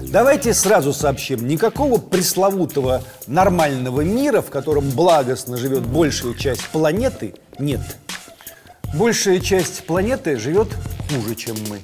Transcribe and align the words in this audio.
Давайте 0.00 0.54
сразу 0.54 0.92
сообщим, 0.92 1.46
никакого 1.46 1.98
пресловутого 1.98 3.02
нормального 3.26 4.00
мира, 4.02 4.40
в 4.40 4.50
котором 4.50 4.90
благостно 4.90 5.56
живет 5.56 5.86
большая 5.86 6.34
часть 6.34 6.66
планеты, 6.68 7.34
нет. 7.58 7.80
Большая 8.94 9.40
часть 9.40 9.86
планеты 9.86 10.36
живет 10.36 10.68
хуже, 11.08 11.34
чем 11.34 11.56
мы. 11.68 11.80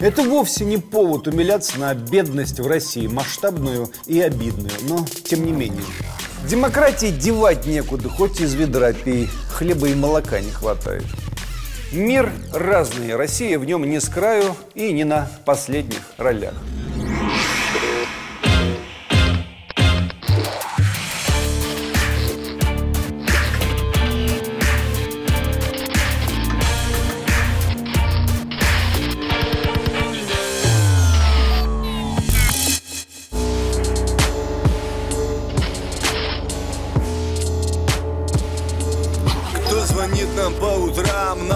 Это 0.00 0.22
вовсе 0.22 0.64
не 0.64 0.76
повод 0.76 1.26
умиляться 1.26 1.78
на 1.78 1.94
бедность 1.94 2.60
в 2.60 2.66
России, 2.66 3.06
масштабную 3.06 3.90
и 4.06 4.20
обидную, 4.20 4.72
но 4.82 5.06
тем 5.24 5.46
не 5.46 5.52
менее. 5.52 5.82
Демократии 6.48 7.10
девать 7.10 7.66
некуда, 7.66 8.08
хоть 8.08 8.40
из 8.40 8.54
ведра 8.54 8.92
пей, 8.92 9.28
хлеба 9.50 9.88
и 9.88 9.94
молока 9.94 10.40
не 10.40 10.50
хватает. 10.50 11.04
Мир 11.92 12.32
разный, 12.52 13.14
Россия 13.14 13.58
в 13.58 13.64
нем 13.64 13.88
не 13.88 14.00
с 14.00 14.08
краю 14.08 14.56
и 14.74 14.92
не 14.92 15.04
на 15.04 15.30
последних 15.44 16.00
ролях. 16.16 16.54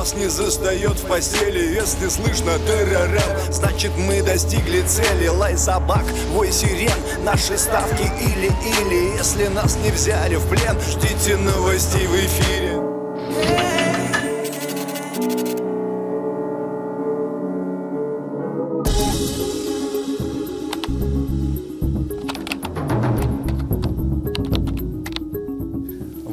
Нас 0.07 0.15
не 0.15 0.29
застает 0.29 1.01
в 1.01 1.07
постели. 1.09 1.75
Если 1.75 2.09
слышно 2.09 2.53
террорем 2.61 3.21
Значит 3.51 3.91
мы 3.97 4.23
достигли 4.23 4.83
цели. 4.83 5.27
Лай 5.27 5.57
собак, 5.57 6.05
вой 6.31 6.53
сирен 6.53 6.93
Наши 7.25 7.59
ставки 7.59 8.05
или-или. 8.21 9.17
Если 9.17 9.49
нас 9.49 9.77
не 9.83 9.91
взяли 9.91 10.37
в 10.37 10.47
плен 10.49 10.79
Ждите 10.81 11.37
новостей 11.39 12.07
в 12.07 12.15
эфире 12.15 12.76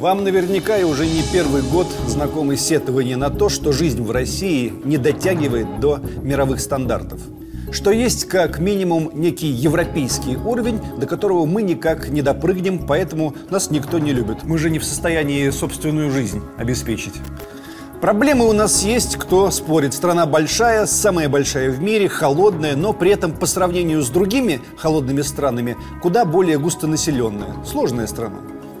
Вам 0.04 0.22
наверняка 0.22 0.76
и 0.76 0.84
уже 0.84 1.06
не 1.06 1.22
первый 1.32 1.62
год 1.62 1.86
знакомы 2.06 2.58
сетования 2.58 3.16
на 3.16 3.30
то, 3.30 3.48
что 3.48 3.72
жизнь 3.72 4.02
в 4.02 4.10
России 4.10 4.70
не 4.84 4.98
дотягивает 4.98 5.80
до 5.80 5.98
мировых 6.20 6.60
стандартов. 6.60 7.20
Что 7.70 7.90
есть 7.90 8.26
как 8.26 8.58
минимум 8.58 9.12
некий 9.14 9.46
европейский 9.46 10.36
уровень, 10.36 10.78
до 10.98 11.06
которого 11.06 11.46
мы 11.46 11.62
никак 11.62 12.10
не 12.10 12.20
допрыгнем, 12.20 12.86
поэтому 12.86 13.34
нас 13.48 13.70
никто 13.70 13.98
не 13.98 14.12
любит. 14.12 14.44
Мы 14.44 14.58
же 14.58 14.68
не 14.68 14.78
в 14.78 14.84
состоянии 14.84 15.48
собственную 15.48 16.10
жизнь 16.10 16.42
обеспечить. 16.58 17.14
Проблемы 18.02 18.46
у 18.46 18.52
нас 18.52 18.82
есть, 18.82 19.16
кто 19.16 19.50
спорит. 19.50 19.94
Страна 19.94 20.26
большая, 20.26 20.84
самая 20.84 21.30
большая 21.30 21.70
в 21.70 21.80
мире, 21.80 22.10
холодная, 22.10 22.76
но 22.76 22.92
при 22.92 23.10
этом 23.10 23.32
по 23.32 23.46
сравнению 23.46 24.02
с 24.02 24.10
другими 24.10 24.60
холодными 24.76 25.22
странами 25.22 25.78
куда 26.02 26.26
более 26.26 26.58
густонаселенная. 26.58 27.54
Сложная 27.64 28.06
страна. 28.06 28.36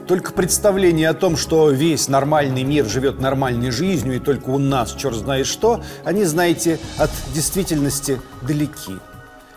Только 0.06 0.32
представление 0.32 1.08
о 1.08 1.14
том, 1.14 1.36
что 1.36 1.70
весь 1.70 2.08
нормальный 2.08 2.62
мир 2.62 2.84
живет 2.84 3.20
нормальной 3.20 3.70
жизнью, 3.70 4.16
и 4.16 4.18
только 4.18 4.50
у 4.50 4.58
нас 4.58 4.92
черт 4.94 5.14
знает 5.14 5.46
что, 5.46 5.82
они, 6.04 6.24
знаете, 6.24 6.78
от 6.98 7.10
действительности 7.32 8.20
далеки. 8.42 8.98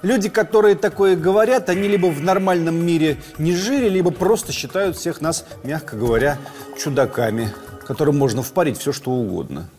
Люди, 0.04 0.30
которые 0.30 0.76
такое 0.76 1.18
говорят, 1.18 1.68
они 1.70 1.90
либо 1.90 2.08
в 2.08 2.22
нормальном 2.22 2.76
мире 2.76 3.18
не 3.38 3.54
жили, 3.54 3.90
либо 3.90 4.12
просто 4.12 4.54
считают 4.54 4.96
всех 4.96 5.20
нас, 5.20 5.46
мягко 5.64 5.98
говоря, 5.98 6.38
чудаками, 6.82 7.52
которым 7.86 8.18
можно 8.18 8.42
впарить 8.42 8.78
все, 8.78 8.94
что 8.94 9.12
угодно. 9.12 9.70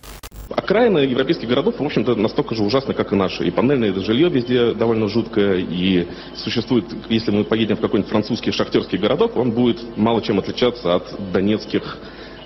Окраины 0.50 0.98
европейских 0.98 1.48
городов, 1.48 1.78
в 1.78 1.84
общем-то, 1.84 2.14
настолько 2.14 2.54
же 2.54 2.62
ужасны, 2.62 2.94
как 2.94 3.12
и 3.12 3.16
наши. 3.16 3.46
И 3.46 3.50
панельное 3.50 3.92
жилье 3.94 4.30
везде 4.30 4.72
довольно 4.72 5.08
жуткое, 5.08 5.56
и 5.58 6.08
существует, 6.36 6.86
если 7.10 7.30
мы 7.30 7.44
поедем 7.44 7.76
в 7.76 7.80
какой-нибудь 7.80 8.10
французский 8.10 8.50
шахтерский 8.50 8.98
городок, 8.98 9.36
он 9.36 9.50
будет 9.52 9.78
мало 9.96 10.22
чем 10.22 10.38
отличаться 10.38 10.94
от 10.94 11.32
донецких 11.32 11.98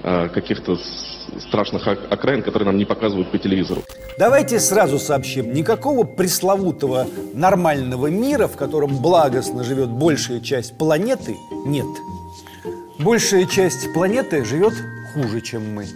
э, 0.02 0.28
каких-то 0.30 0.76
страшных 1.38 1.86
окраин, 1.86 2.42
которые 2.42 2.66
нам 2.66 2.76
не 2.76 2.84
показывают 2.84 3.30
по 3.30 3.38
телевизору. 3.38 3.82
Давайте 4.18 4.58
сразу 4.58 4.98
сообщим, 4.98 5.54
никакого 5.54 6.04
пресловутого 6.04 7.06
нормального 7.34 8.08
мира, 8.08 8.48
в 8.48 8.56
котором 8.56 8.98
благостно 8.98 9.62
живет 9.62 9.90
большая 9.90 10.40
часть 10.40 10.76
планеты, 10.76 11.36
нет. 11.64 11.86
Большая 12.98 13.46
часть 13.46 13.92
планеты 13.94 14.44
живет 14.44 14.74
хуже, 15.14 15.40
чем 15.40 15.74
мы. 15.74 15.86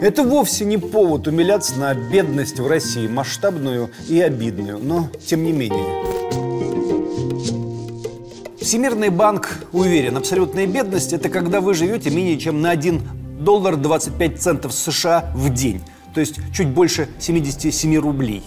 Это 0.00 0.22
вовсе 0.22 0.64
не 0.64 0.78
повод 0.78 1.26
умиляться 1.26 1.78
на 1.78 1.94
бедность 1.94 2.60
в 2.60 2.66
России, 2.66 3.06
масштабную 3.06 3.90
и 4.08 4.20
обидную, 4.20 4.78
но 4.78 5.08
тем 5.26 5.44
не 5.44 5.52
менее. 5.52 6.04
Всемирный 8.60 9.10
банк 9.10 9.64
уверен, 9.72 10.16
абсолютная 10.16 10.66
бедность– 10.66 11.12
это 11.14 11.28
когда 11.28 11.60
вы 11.60 11.74
живете 11.74 12.10
менее 12.10 12.38
чем 12.38 12.60
на 12.60 12.70
1 12.70 13.00
доллар 13.38 13.76
25 13.76 14.40
центов 14.40 14.72
США 14.72 15.30
в 15.34 15.52
день, 15.54 15.82
то 16.14 16.20
есть 16.20 16.40
чуть 16.52 16.68
больше 16.68 17.08
77 17.20 17.96
рублей. 17.98 18.42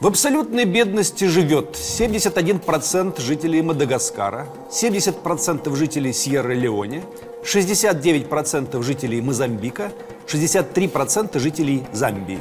В 0.00 0.06
абсолютной 0.06 0.64
бедности 0.64 1.24
живет 1.24 1.74
71% 1.74 3.20
жителей 3.20 3.62
Мадагаскара, 3.62 4.46
70% 4.70 5.74
жителей 5.74 6.12
Сьерра-Леоне, 6.12 7.02
69% 7.44 8.82
жителей 8.82 9.20
Мозамбика, 9.20 9.92
63% 10.26 11.38
жителей 11.38 11.84
Замбии. 11.92 12.40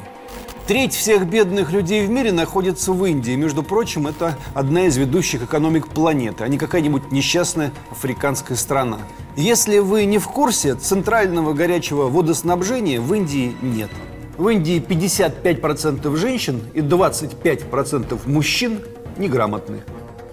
Треть 0.67 0.93
всех 0.93 1.25
бедных 1.27 1.71
людей 1.71 2.05
в 2.05 2.09
мире 2.09 2.33
находится 2.33 2.91
в 2.91 3.05
Индии. 3.05 3.35
Между 3.37 3.63
прочим, 3.63 4.05
это 4.05 4.37
одна 4.53 4.87
из 4.87 4.97
ведущих 4.97 5.43
экономик 5.43 5.87
планеты, 5.87 6.43
а 6.43 6.49
не 6.49 6.57
какая-нибудь 6.57 7.09
несчастная 7.09 7.71
африканская 7.89 8.57
страна. 8.57 8.97
Если 9.37 9.79
вы 9.79 10.03
не 10.03 10.17
в 10.17 10.27
курсе, 10.27 10.75
центрального 10.75 11.53
горячего 11.53 12.09
водоснабжения 12.09 12.99
в 12.99 13.13
Индии 13.13 13.55
нет. 13.61 13.89
В 14.37 14.49
Индии 14.49 14.83
55% 14.85 16.13
женщин 16.17 16.61
и 16.73 16.81
25% 16.81 18.19
мужчин 18.29 18.81
неграмотны. 19.17 19.83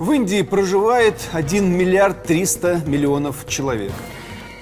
В 0.01 0.11
Индии 0.11 0.43
проживает 0.43 1.15
1 1.31 1.65
миллиард 1.65 2.25
300 2.25 2.83
миллионов 2.87 3.47
человек. 3.47 3.93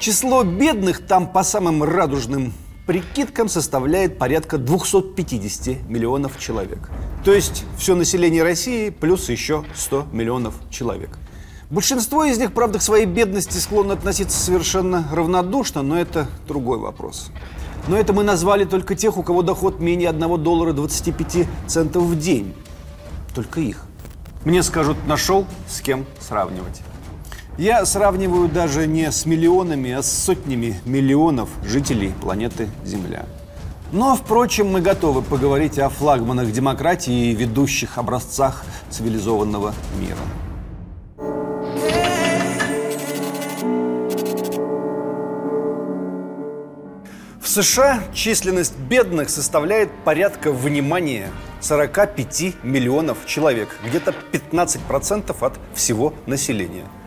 Число 0.02 0.42
бедных 0.42 1.06
там 1.06 1.28
по 1.28 1.44
самым 1.44 1.84
радужным 1.84 2.52
прикидкам 2.88 3.48
составляет 3.48 4.18
порядка 4.18 4.58
250 4.58 5.88
миллионов 5.88 6.40
человек. 6.40 6.90
То 7.24 7.32
есть 7.32 7.64
все 7.78 7.94
население 7.94 8.42
России 8.42 8.90
плюс 8.90 9.28
еще 9.28 9.64
100 9.76 10.08
миллионов 10.10 10.54
человек. 10.70 11.10
Большинство 11.70 12.24
из 12.24 12.36
них, 12.36 12.52
правда, 12.52 12.80
к 12.80 12.82
своей 12.82 13.06
бедности 13.06 13.58
склонны 13.58 13.92
относиться 13.92 14.36
совершенно 14.36 15.06
равнодушно, 15.12 15.82
но 15.82 15.96
это 15.96 16.26
другой 16.48 16.78
вопрос. 16.78 17.30
Но 17.86 17.96
это 17.96 18.12
мы 18.12 18.24
назвали 18.24 18.64
только 18.64 18.96
тех, 18.96 19.16
у 19.16 19.22
кого 19.22 19.42
доход 19.42 19.78
менее 19.78 20.08
1 20.08 20.42
доллара 20.42 20.72
25 20.72 21.46
центов 21.68 22.02
в 22.02 22.18
день. 22.18 22.54
Только 23.36 23.60
их. 23.60 23.84
Мне 24.44 24.64
скажут, 24.64 24.96
нашел 25.06 25.46
с 25.68 25.80
кем 25.80 26.06
сравнивать. 26.18 26.82
Я 27.58 27.84
сравниваю 27.84 28.48
даже 28.48 28.86
не 28.86 29.12
с 29.12 29.26
миллионами, 29.26 29.92
а 29.92 30.02
с 30.02 30.10
сотнями 30.10 30.80
миллионов 30.86 31.50
жителей 31.62 32.14
планеты 32.18 32.70
Земля. 32.82 33.26
Но, 33.92 34.16
впрочем, 34.16 34.68
мы 34.68 34.80
готовы 34.80 35.20
поговорить 35.20 35.78
о 35.78 35.90
флагманах 35.90 36.50
демократии 36.50 37.30
и 37.30 37.34
ведущих 37.34 37.98
образцах 37.98 38.64
цивилизованного 38.88 39.74
мира. 40.00 40.16
В 47.38 47.46
США 47.46 48.02
численность 48.14 48.78
бедных 48.78 49.28
составляет 49.28 49.90
порядка, 50.06 50.52
внимания, 50.52 51.28
45 51.60 52.64
миллионов 52.64 53.26
человек, 53.26 53.68
где-то 53.84 54.14
15% 54.32 55.36
от 55.44 55.58
всего 55.74 56.14
населения– 56.24 56.86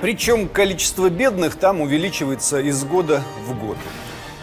причем 0.00 0.48
количество 0.48 1.08
бедных 1.08 1.56
там 1.56 1.80
увеличивается 1.80 2.60
из 2.60 2.84
года 2.84 3.22
в 3.46 3.58
год. 3.58 3.76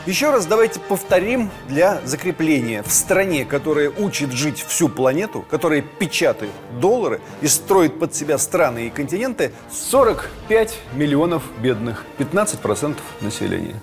Еще 0.07 0.31
раз 0.31 0.48
давайте 0.48 0.80
повторим 0.80 1.51
для 1.68 2.01
закрепления. 2.06 2.81
В 2.81 2.92
стране, 2.92 3.45
которая 3.45 3.92
учит 3.92 4.31
жить 4.31 4.65
всю 4.68 4.89
планету, 4.89 5.45
которая 5.48 5.83
печатает 5.83 6.51
доллары 6.80 7.21
и 7.42 7.48
строит 7.48 8.00
под 8.00 8.15
себя 8.15 8.39
страны 8.39 8.88
и 8.88 8.89
континенты, 8.89 9.51
45 9.71 10.75
миллионов 10.95 11.44
бедных, 11.62 12.03
15% 12.18 12.98
населения. 13.21 13.80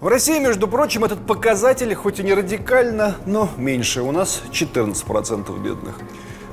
В 0.00 0.08
России, 0.08 0.38
между 0.38 0.68
прочим, 0.68 1.04
этот 1.04 1.26
показатель, 1.26 1.94
хоть 1.94 2.18
и 2.18 2.22
не 2.22 2.32
радикально, 2.32 3.16
но 3.26 3.50
меньше. 3.58 4.00
У 4.00 4.12
нас 4.12 4.42
14% 4.52 5.58
бедных. 5.62 5.98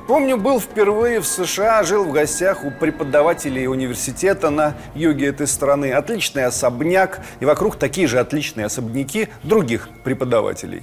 Помню, 0.06 0.36
был 0.36 0.60
впервые 0.60 1.20
в 1.20 1.26
США, 1.26 1.82
жил 1.82 2.04
в 2.04 2.12
гостях 2.12 2.62
у 2.62 2.70
преподавателей 2.70 3.66
университета 3.66 4.50
на 4.50 4.74
юге 4.94 5.28
этой 5.28 5.46
страны. 5.46 5.92
Отличный 5.92 6.44
особняк, 6.44 7.20
и 7.40 7.46
вокруг 7.46 7.76
такие 7.76 8.06
же 8.06 8.20
отличные 8.20 8.66
особняки 8.66 9.28
других 9.42 9.88
преподавателей. 10.04 10.82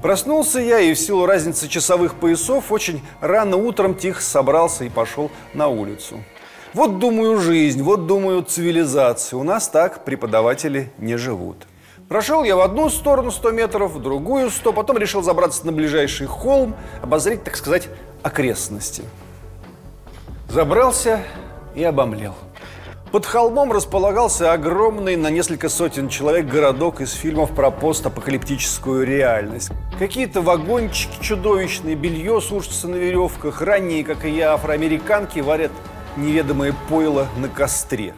Проснулся 0.00 0.58
я 0.58 0.80
и 0.80 0.94
в 0.94 0.98
силу 0.98 1.26
разницы 1.26 1.68
часовых 1.68 2.14
поясов 2.14 2.72
очень 2.72 3.02
рано 3.20 3.58
утром 3.58 3.94
тихо 3.94 4.22
собрался 4.22 4.84
и 4.84 4.88
пошел 4.88 5.30
на 5.52 5.68
улицу. 5.68 6.24
Вот 6.72 6.98
думаю 6.98 7.38
жизнь, 7.38 7.82
вот 7.82 8.06
думаю 8.06 8.42
цивилизация. 8.42 9.36
У 9.36 9.42
нас 9.42 9.68
так 9.68 10.02
преподаватели 10.06 10.90
не 10.96 11.18
живут. 11.18 11.66
Прошел 12.12 12.44
я 12.44 12.56
в 12.56 12.60
одну 12.60 12.90
сторону 12.90 13.30
100 13.30 13.52
метров, 13.52 13.92
в 13.92 14.02
другую 14.02 14.50
100, 14.50 14.74
потом 14.74 14.98
решил 14.98 15.22
забраться 15.22 15.64
на 15.64 15.72
ближайший 15.72 16.26
холм, 16.26 16.76
обозреть, 17.00 17.42
так 17.42 17.56
сказать, 17.56 17.88
окрестности. 18.22 19.02
Забрался 20.50 21.22
и 21.74 21.82
обомлел. 21.82 22.34
Под 23.12 23.24
холмом 23.24 23.72
располагался 23.72 24.52
огромный 24.52 25.16
на 25.16 25.28
несколько 25.28 25.70
сотен 25.70 26.10
человек 26.10 26.44
городок 26.48 27.00
из 27.00 27.12
фильмов 27.12 27.54
про 27.54 27.70
постапокалиптическую 27.70 29.06
реальность. 29.06 29.70
Какие-то 29.98 30.42
вагончики 30.42 31.16
чудовищные, 31.22 31.94
белье 31.94 32.42
сушится 32.42 32.88
на 32.88 32.96
веревках, 32.96 33.62
ранние, 33.62 34.04
как 34.04 34.26
и 34.26 34.30
я, 34.30 34.52
афроамериканки 34.52 35.40
варят 35.40 35.72
неведомое 36.18 36.74
пойло 36.90 37.26
на 37.38 37.48
костре. 37.48 38.12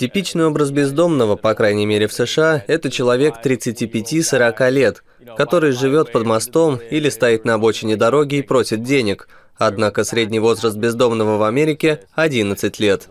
Типичный 0.00 0.46
образ 0.46 0.70
бездомного, 0.70 1.36
по 1.36 1.52
крайней 1.52 1.84
мере 1.84 2.08
в 2.08 2.14
США, 2.14 2.64
это 2.66 2.90
человек 2.90 3.34
35-40 3.44 4.70
лет, 4.70 5.04
который 5.36 5.72
живет 5.72 6.10
под 6.10 6.24
мостом 6.24 6.80
или 6.90 7.10
стоит 7.10 7.44
на 7.44 7.52
обочине 7.52 7.96
дороги 7.96 8.36
и 8.36 8.42
просит 8.42 8.82
денег. 8.82 9.28
Однако 9.58 10.04
средний 10.04 10.38
возраст 10.38 10.74
бездомного 10.74 11.36
в 11.36 11.42
Америке– 11.42 12.00
11 12.14 12.80
лет. 12.80 13.10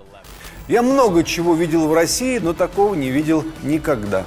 Я 0.67 0.81
много 0.81 1.23
чего 1.23 1.53
видел 1.53 1.87
в 1.87 1.93
России, 1.93 2.39
но 2.39 2.53
такого 2.53 2.95
не 2.95 3.11
видел 3.11 3.45
никогда. 3.61 4.25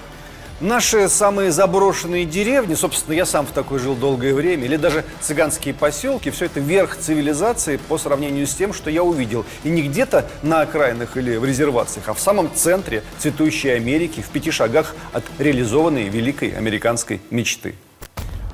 Наши 0.63 1.09
самые 1.09 1.51
заброшенные 1.51 2.25
деревни, 2.25 2.75
собственно, 2.75 3.15
я 3.15 3.27
сам 3.27 3.47
в 3.47 3.51
такой 3.51 3.81
жил 3.81 3.97
долгое 3.97 4.33
время, 4.33 4.67
или 4.67 4.77
даже 4.77 5.05
цыганские 5.21 5.75
поселки, 5.75 6.31
все 6.31 6.45
это 6.45 6.61
верх 6.61 6.97
цивилизации 6.97 7.79
по 7.89 7.99
сравнению 7.99 8.47
с 8.47 8.55
тем, 8.55 8.73
что 8.73 8.89
я 8.89 9.03
увидел. 9.03 9.45
И 9.65 9.71
не 9.71 9.83
где-то 9.83 10.25
на 10.45 10.61
окраинах 10.61 11.17
или 11.17 11.37
в 11.37 11.45
резервациях, 11.45 12.09
а 12.09 12.15
в 12.15 12.21
самом 12.21 12.49
центре 12.55 13.03
цветущей 13.19 13.75
Америки, 13.75 14.21
в 14.21 14.29
пяти 14.29 14.53
шагах 14.53 14.95
от 15.13 15.25
реализованной 15.41 16.05
великой 16.05 16.51
американской 16.51 17.21
мечты. 17.31 17.75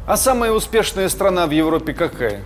А 0.07 0.17
самая 0.17 0.53
успешная 0.53 1.11
страна 1.11 1.47
в 1.47 1.51
Европе 1.51 1.93
какая? 1.93 2.43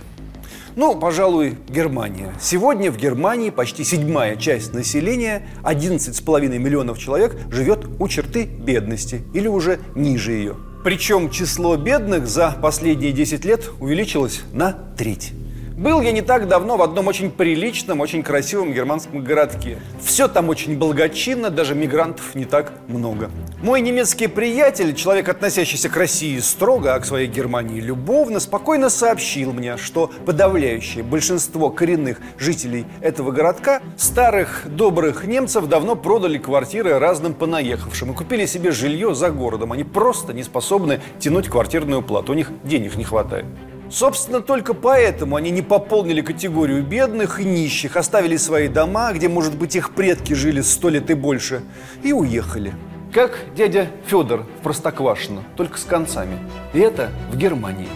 Ну, 0.75 0.95
пожалуй, 0.95 1.57
Германия. 1.69 2.33
Сегодня 2.41 2.91
в 2.91 2.97
Германии 2.97 3.51
почти 3.51 3.83
седьмая 3.83 4.35
часть 4.35 4.73
населения, 4.73 5.47
11,5 5.63 6.57
миллионов 6.57 6.97
человек, 6.97 7.35
живет 7.51 7.85
у 7.99 8.07
черты 8.07 8.45
бедности 8.45 9.21
или 9.33 9.47
уже 9.47 9.79
ниже 9.95 10.31
ее. 10.31 10.55
Причем 10.83 11.29
число 11.29 11.77
бедных 11.77 12.27
за 12.27 12.57
последние 12.61 13.11
10 13.11 13.45
лет 13.45 13.69
увеличилось 13.79 14.41
на 14.51 14.73
треть. 14.97 15.31
Был 15.77 16.01
я 16.01 16.11
не 16.11 16.21
так 16.21 16.47
давно 16.47 16.77
в 16.77 16.83
одном 16.83 17.07
очень 17.07 17.31
приличном, 17.31 17.99
очень 17.99 18.21
красивом 18.21 18.73
германском 18.73 19.23
городке. 19.23 19.79
Все 20.03 20.27
там 20.27 20.49
очень 20.49 20.77
благочинно, 20.77 21.49
даже 21.49 21.73
мигрантов 21.73 22.35
не 22.35 22.45
так 22.45 22.73
много. 22.87 23.31
Мой 23.63 23.81
немецкий 23.81 24.27
приятель, 24.27 24.93
человек, 24.93 25.29
относящийся 25.29 25.89
к 25.89 25.97
России 25.97 26.37
строго, 26.37 26.93
а 26.93 26.99
к 26.99 27.05
своей 27.05 27.27
Германии 27.27 27.81
любовно, 27.81 28.39
спокойно 28.39 28.91
сообщил 28.91 29.51
мне, 29.51 29.77
что 29.77 30.11
подавляющее 30.27 31.03
большинство 31.03 31.71
коренных 31.71 32.19
жителей 32.37 32.85
этого 33.01 33.31
городка, 33.31 33.81
старых 33.97 34.67
добрых 34.67 35.25
немцев, 35.25 35.65
давно 35.65 35.95
продали 35.95 36.37
квартиры 36.37 36.99
разным 36.99 37.33
понаехавшим 37.33 38.11
и 38.11 38.15
купили 38.15 38.45
себе 38.45 38.71
жилье 38.71 39.15
за 39.15 39.31
городом. 39.31 39.71
Они 39.71 39.83
просто 39.83 40.33
не 40.33 40.43
способны 40.43 41.01
тянуть 41.17 41.47
квартирную 41.47 42.03
плату, 42.03 42.33
у 42.33 42.35
них 42.35 42.51
денег 42.63 42.95
не 42.95 43.05
хватает. 43.05 43.47
Собственно, 43.93 44.41
только 44.41 44.73
поэтому 44.73 45.35
они 45.35 45.51
не 45.51 45.61
пополнили 45.61 46.21
категорию 46.21 46.81
бедных 46.83 47.39
и 47.39 47.43
нищих, 47.43 47.95
оставили 47.95 48.37
свои 48.37 48.67
дома, 48.67 49.13
где, 49.13 49.29
может 49.29 49.55
быть, 49.55 49.75
их 49.75 49.93
предки 49.93 50.33
жили 50.33 50.61
сто 50.61 50.89
лет 50.89 51.11
и 51.11 51.13
больше, 51.13 51.61
и 52.01 52.11
уехали. 52.11 52.73
Как 53.13 53.37
дядя 53.55 53.91
Федор 54.07 54.47
в 54.59 54.63
Простоквашино, 54.63 55.43
только 55.55 55.77
с 55.77 55.83
концами. 55.83 56.39
И 56.73 56.79
это 56.79 57.11
в 57.31 57.37
Германии. 57.37 57.87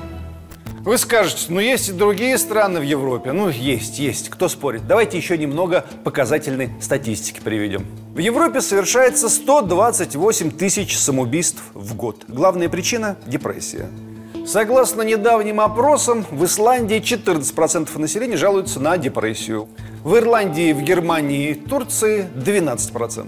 Вы 0.85 0.99
скажете, 0.99 1.47
ну 1.49 1.59
есть 1.59 1.89
и 1.89 1.94
другие 1.94 2.38
страны 2.38 2.79
в 2.79 2.83
Европе. 2.83 3.31
Ну, 3.31 3.49
есть, 3.49 3.97
есть. 3.97 4.29
Кто 4.29 4.47
спорит? 4.49 4.88
Давайте 4.88 5.17
еще 5.17 5.35
немного 5.35 5.83
показательной 6.03 6.69
статистики 6.79 7.41
приведем. 7.44 7.88
В 8.13 8.19
Европе 8.19 8.61
совершается 8.61 9.29
128 9.29 10.51
тысяч 10.51 10.95
самоубийств 10.95 11.63
в 11.73 11.95
год. 11.95 12.23
Главная 12.27 12.69
причина– 12.69 13.17
депрессия. 13.25 13.89
Согласно 14.47 15.01
недавним 15.01 15.59
опросам, 15.59 16.25
в 16.31 16.45
Исландии 16.45 17.01
14% 17.01 17.99
населения 17.99 18.38
жалуются 18.38 18.79
на 18.79 18.97
депрессию. 18.97 19.67
В 20.05 20.15
Ирландии, 20.15 20.71
в 20.71 20.81
Германии 20.83 21.49
и 21.49 21.53
Турции 21.53 22.25
12%. 22.33 23.27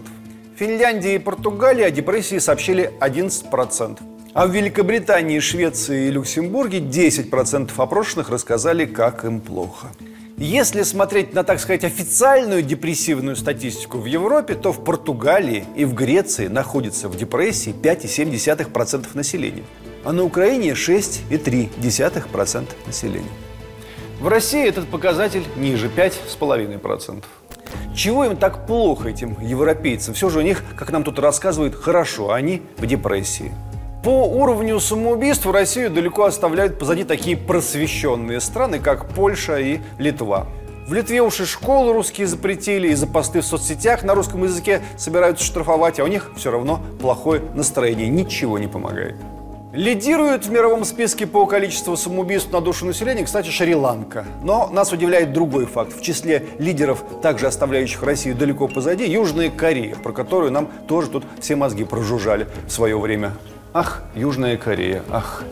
В 0.55 0.57
Финляндии 0.57 1.15
и 1.15 1.19
Португалии 1.19 1.83
о 1.83 1.91
депрессии 1.91 2.37
сообщили 2.37 2.93
11%. 3.01 3.99
А 4.33 4.47
в 4.47 4.51
Великобритании, 4.51 5.39
Швеции 5.39 6.07
и 6.07 6.11
Люксембурге 6.11 6.79
10% 6.79 7.71
опрошенных 7.75 8.29
рассказали, 8.29 8.85
как 8.85 9.25
им 9.25 9.41
плохо. 9.41 9.87
Если 10.37 10.83
смотреть 10.83 11.33
на, 11.33 11.43
так 11.43 11.59
сказать, 11.59 11.83
официальную 11.83 12.61
депрессивную 12.61 13.35
статистику 13.35 13.97
в 13.97 14.05
Европе, 14.05 14.53
то 14.53 14.71
в 14.71 14.85
Португалии 14.85 15.65
и 15.75 15.83
в 15.83 15.93
Греции 15.93 16.47
находится 16.47 17.09
в 17.09 17.17
депрессии 17.17 17.75
5,7% 17.77 19.05
населения 19.15 19.65
а 20.03 20.11
на 20.11 20.23
Украине 20.23 20.71
6,3% 20.71 22.67
населения. 22.85 23.27
В 24.19 24.27
России 24.27 24.67
этот 24.67 24.87
показатель 24.89 25.43
ниже, 25.55 25.87
5,5%. 25.87 27.23
Чего 27.95 28.25
им 28.25 28.37
так 28.37 28.65
плохо, 28.65 29.09
этим 29.09 29.37
европейцам? 29.41 30.13
Все 30.13 30.29
же 30.29 30.39
у 30.39 30.41
них, 30.41 30.63
как 30.75 30.91
нам 30.91 31.03
тут 31.03 31.19
рассказывают, 31.19 31.75
хорошо, 31.75 32.31
а 32.31 32.35
они 32.35 32.61
в 32.77 32.85
депрессии. 32.85 33.53
По 34.03 34.25
уровню 34.25 34.79
самоубийств 34.79 35.45
Россию 35.45 35.89
далеко 35.89 36.23
оставляют 36.23 36.79
позади 36.79 37.03
такие 37.03 37.35
просвещенные 37.35 38.39
страны, 38.39 38.79
как 38.79 39.09
Польша 39.09 39.57
и 39.59 39.79
Литва. 39.97 40.47
В 40.87 40.93
Литве 40.93 41.21
уж 41.21 41.41
и 41.41 41.45
школу 41.45 41.93
русские 41.93 42.25
запретили, 42.25 42.87
и 42.87 42.95
за 42.95 43.07
посты 43.07 43.41
в 43.41 43.45
соцсетях 43.45 44.03
на 44.03 44.15
русском 44.15 44.43
языке 44.43 44.81
собираются 44.97 45.45
штрафовать, 45.45 45.99
а 45.99 46.03
у 46.03 46.07
них 46.07 46.31
все 46.35 46.49
равно 46.49 46.81
плохое 46.99 47.41
настроение, 47.53 48.07
ничего 48.07 48.57
не 48.57 48.67
помогает. 48.67 49.15
Лидирует 49.71 50.47
в 50.47 50.51
мировом 50.51 50.83
списке 50.83 51.27
по 51.27 51.45
количеству 51.45 51.95
самоубийств 51.95 52.51
на 52.51 52.59
душу 52.59 52.87
населения, 52.87 53.23
кстати, 53.23 53.49
Шри-Ланка. 53.49 54.25
Но 54.43 54.67
нас 54.69 54.91
удивляет 54.91 55.31
другой 55.31 55.67
факт. 55.67 55.95
В 55.95 56.01
числе 56.01 56.47
лидеров, 56.57 57.03
также 57.21 57.45
оставляющих 57.45 58.01
Россию 58.01 58.35
далеко 58.35 58.67
позади, 58.67 59.05
Южная 59.05 59.51
Корея, 59.51 59.95
про 59.95 60.11
которую 60.11 60.51
нам 60.51 60.69
тоже 60.87 61.11
тут 61.11 61.23
все 61.39 61.55
мозги 61.55 61.83
прожужжали 61.83 62.47
в 62.67 62.71
свое 62.71 62.97
время. 62.99 63.33
Ах, 63.71 64.01
Южная 64.15 64.57
Корея, 64.57 65.03
ах. 65.11 65.43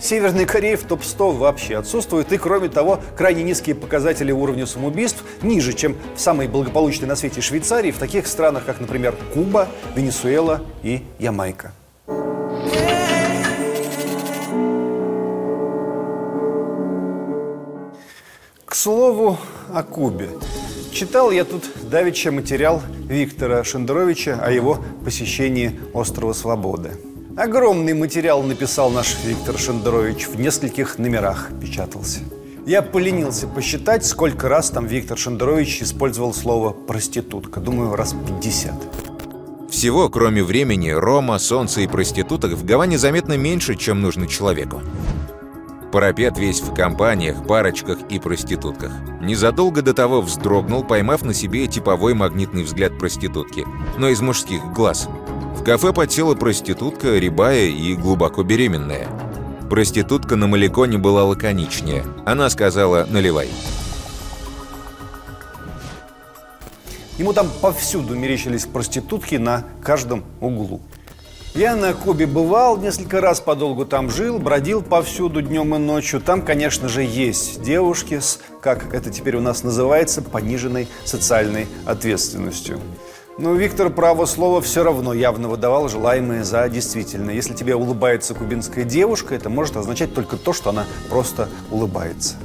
Северная 0.00 0.46
Корея 0.46 0.76
в 0.76 0.82
топ-100 0.82 1.36
вообще 1.36 1.76
отсутствует. 1.76 2.32
И, 2.32 2.38
кроме 2.38 2.70
того, 2.70 2.98
крайне 3.16 3.44
низкие 3.44 3.76
показатели 3.76 4.32
уровня 4.32 4.66
самоубийств 4.66 5.22
ниже, 5.42 5.74
чем 5.74 5.96
в 6.16 6.20
самой 6.20 6.48
благополучной 6.48 7.06
на 7.06 7.14
свете 7.14 7.40
Швейцарии, 7.40 7.92
в 7.92 7.98
таких 7.98 8.26
странах, 8.26 8.64
как, 8.64 8.80
например, 8.80 9.14
Куба, 9.32 9.68
Венесуэла 9.94 10.62
и 10.82 11.04
Ямайка. 11.20 11.72
Слову 18.80 19.36
о 19.74 19.82
Кубе. 19.82 20.30
Читал 20.90 21.30
я 21.30 21.44
тут 21.44 21.64
давеча 21.90 22.32
материал 22.32 22.80
Виктора 23.08 23.62
Шендеровича 23.62 24.40
о 24.42 24.50
его 24.50 24.78
посещении 25.04 25.78
острова 25.92 26.32
Свободы. 26.32 26.92
Огромный 27.36 27.92
материал 27.92 28.42
написал 28.42 28.88
наш 28.88 29.18
Виктор 29.22 29.58
Шендерович, 29.58 30.28
в 30.28 30.40
нескольких 30.40 30.98
номерах 30.98 31.50
печатался. 31.60 32.20
Я 32.66 32.80
поленился 32.80 33.46
посчитать, 33.46 34.06
сколько 34.06 34.48
раз 34.48 34.70
там 34.70 34.86
Виктор 34.86 35.18
Шендерович 35.18 35.82
использовал 35.82 36.32
слово 36.32 36.70
«проститутка». 36.70 37.60
Думаю, 37.60 37.96
раз 37.96 38.14
50. 38.40 38.72
Всего, 39.70 40.08
кроме 40.08 40.42
времени, 40.42 40.88
рома, 40.88 41.38
солнца 41.38 41.82
и 41.82 41.86
проституток, 41.86 42.52
в 42.52 42.64
Гаване 42.64 42.96
заметно 42.96 43.36
меньше, 43.36 43.74
чем 43.74 44.00
нужно 44.00 44.26
человеку. 44.26 44.80
Парапет 45.92 46.38
весь 46.38 46.60
в 46.60 46.72
компаниях, 46.72 47.44
парочках 47.46 47.98
и 48.08 48.20
проститутках. 48.20 48.92
Незадолго 49.20 49.82
до 49.82 49.92
того 49.92 50.22
вздрогнул, 50.22 50.84
поймав 50.84 51.22
на 51.22 51.34
себе 51.34 51.66
типовой 51.66 52.14
магнитный 52.14 52.62
взгляд 52.62 52.96
проститутки, 52.96 53.66
но 53.98 54.08
из 54.08 54.20
мужских 54.20 54.64
глаз. 54.72 55.08
В 55.56 55.64
кафе 55.64 55.92
подсела 55.92 56.36
проститутка, 56.36 57.18
рябая 57.18 57.66
и 57.66 57.96
глубоко 57.96 58.44
беременная. 58.44 59.08
Проститутка 59.68 60.36
на 60.36 60.46
Маликоне 60.46 60.98
была 60.98 61.24
лаконичнее. 61.24 62.04
Она 62.24 62.50
сказала 62.50 63.06
«наливай». 63.10 63.48
Ему 67.18 67.34
там 67.34 67.48
повсюду 67.60 68.16
мерещились 68.16 68.64
проститутки 68.64 69.34
на 69.34 69.64
каждом 69.82 70.24
углу. 70.40 70.80
Я 71.54 71.74
на 71.74 71.94
Кубе 71.94 72.26
бывал 72.26 72.76
несколько 72.76 73.20
раз, 73.20 73.40
подолгу 73.40 73.84
там 73.84 74.08
жил, 74.08 74.38
бродил 74.38 74.82
повсюду 74.82 75.42
днем 75.42 75.74
и 75.74 75.78
ночью. 75.78 76.20
Там, 76.20 76.42
конечно 76.42 76.88
же, 76.88 77.02
есть 77.02 77.60
девушки 77.60 78.20
с, 78.20 78.38
как 78.60 78.94
это 78.94 79.10
теперь 79.10 79.34
у 79.36 79.40
нас 79.40 79.64
называется, 79.64 80.22
пониженной 80.22 80.86
социальной 81.04 81.66
ответственностью. 81.86 82.78
Но 83.36 83.54
Виктор 83.54 83.90
право 83.90 84.26
слова 84.26 84.60
все 84.60 84.84
равно 84.84 85.12
явно 85.12 85.48
выдавал 85.48 85.88
желаемое 85.88 86.44
за 86.44 86.68
действительное. 86.68 87.34
Если 87.34 87.54
тебе 87.54 87.74
улыбается 87.74 88.34
кубинская 88.34 88.84
девушка, 88.84 89.34
это 89.34 89.48
может 89.48 89.76
означать 89.76 90.14
только 90.14 90.36
то, 90.36 90.52
что 90.52 90.70
она 90.70 90.84
просто 91.08 91.48
улыбается. 91.72 92.36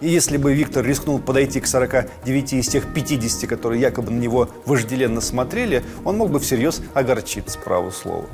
И 0.00 0.08
если 0.08 0.36
бы 0.36 0.52
Виктор 0.52 0.86
рискнул 0.86 1.18
подойти 1.18 1.60
к 1.60 1.66
49 1.66 2.52
из 2.52 2.68
тех 2.68 2.94
50, 2.94 3.48
которые 3.48 3.80
якобы 3.80 4.12
на 4.12 4.20
него 4.20 4.48
вожделенно 4.66 5.20
смотрели, 5.20 5.82
он 6.04 6.16
мог 6.16 6.30
бы 6.30 6.38
всерьез 6.38 6.80
огорчиться, 6.94 7.58
право 7.58 7.90
слова. 7.90 8.26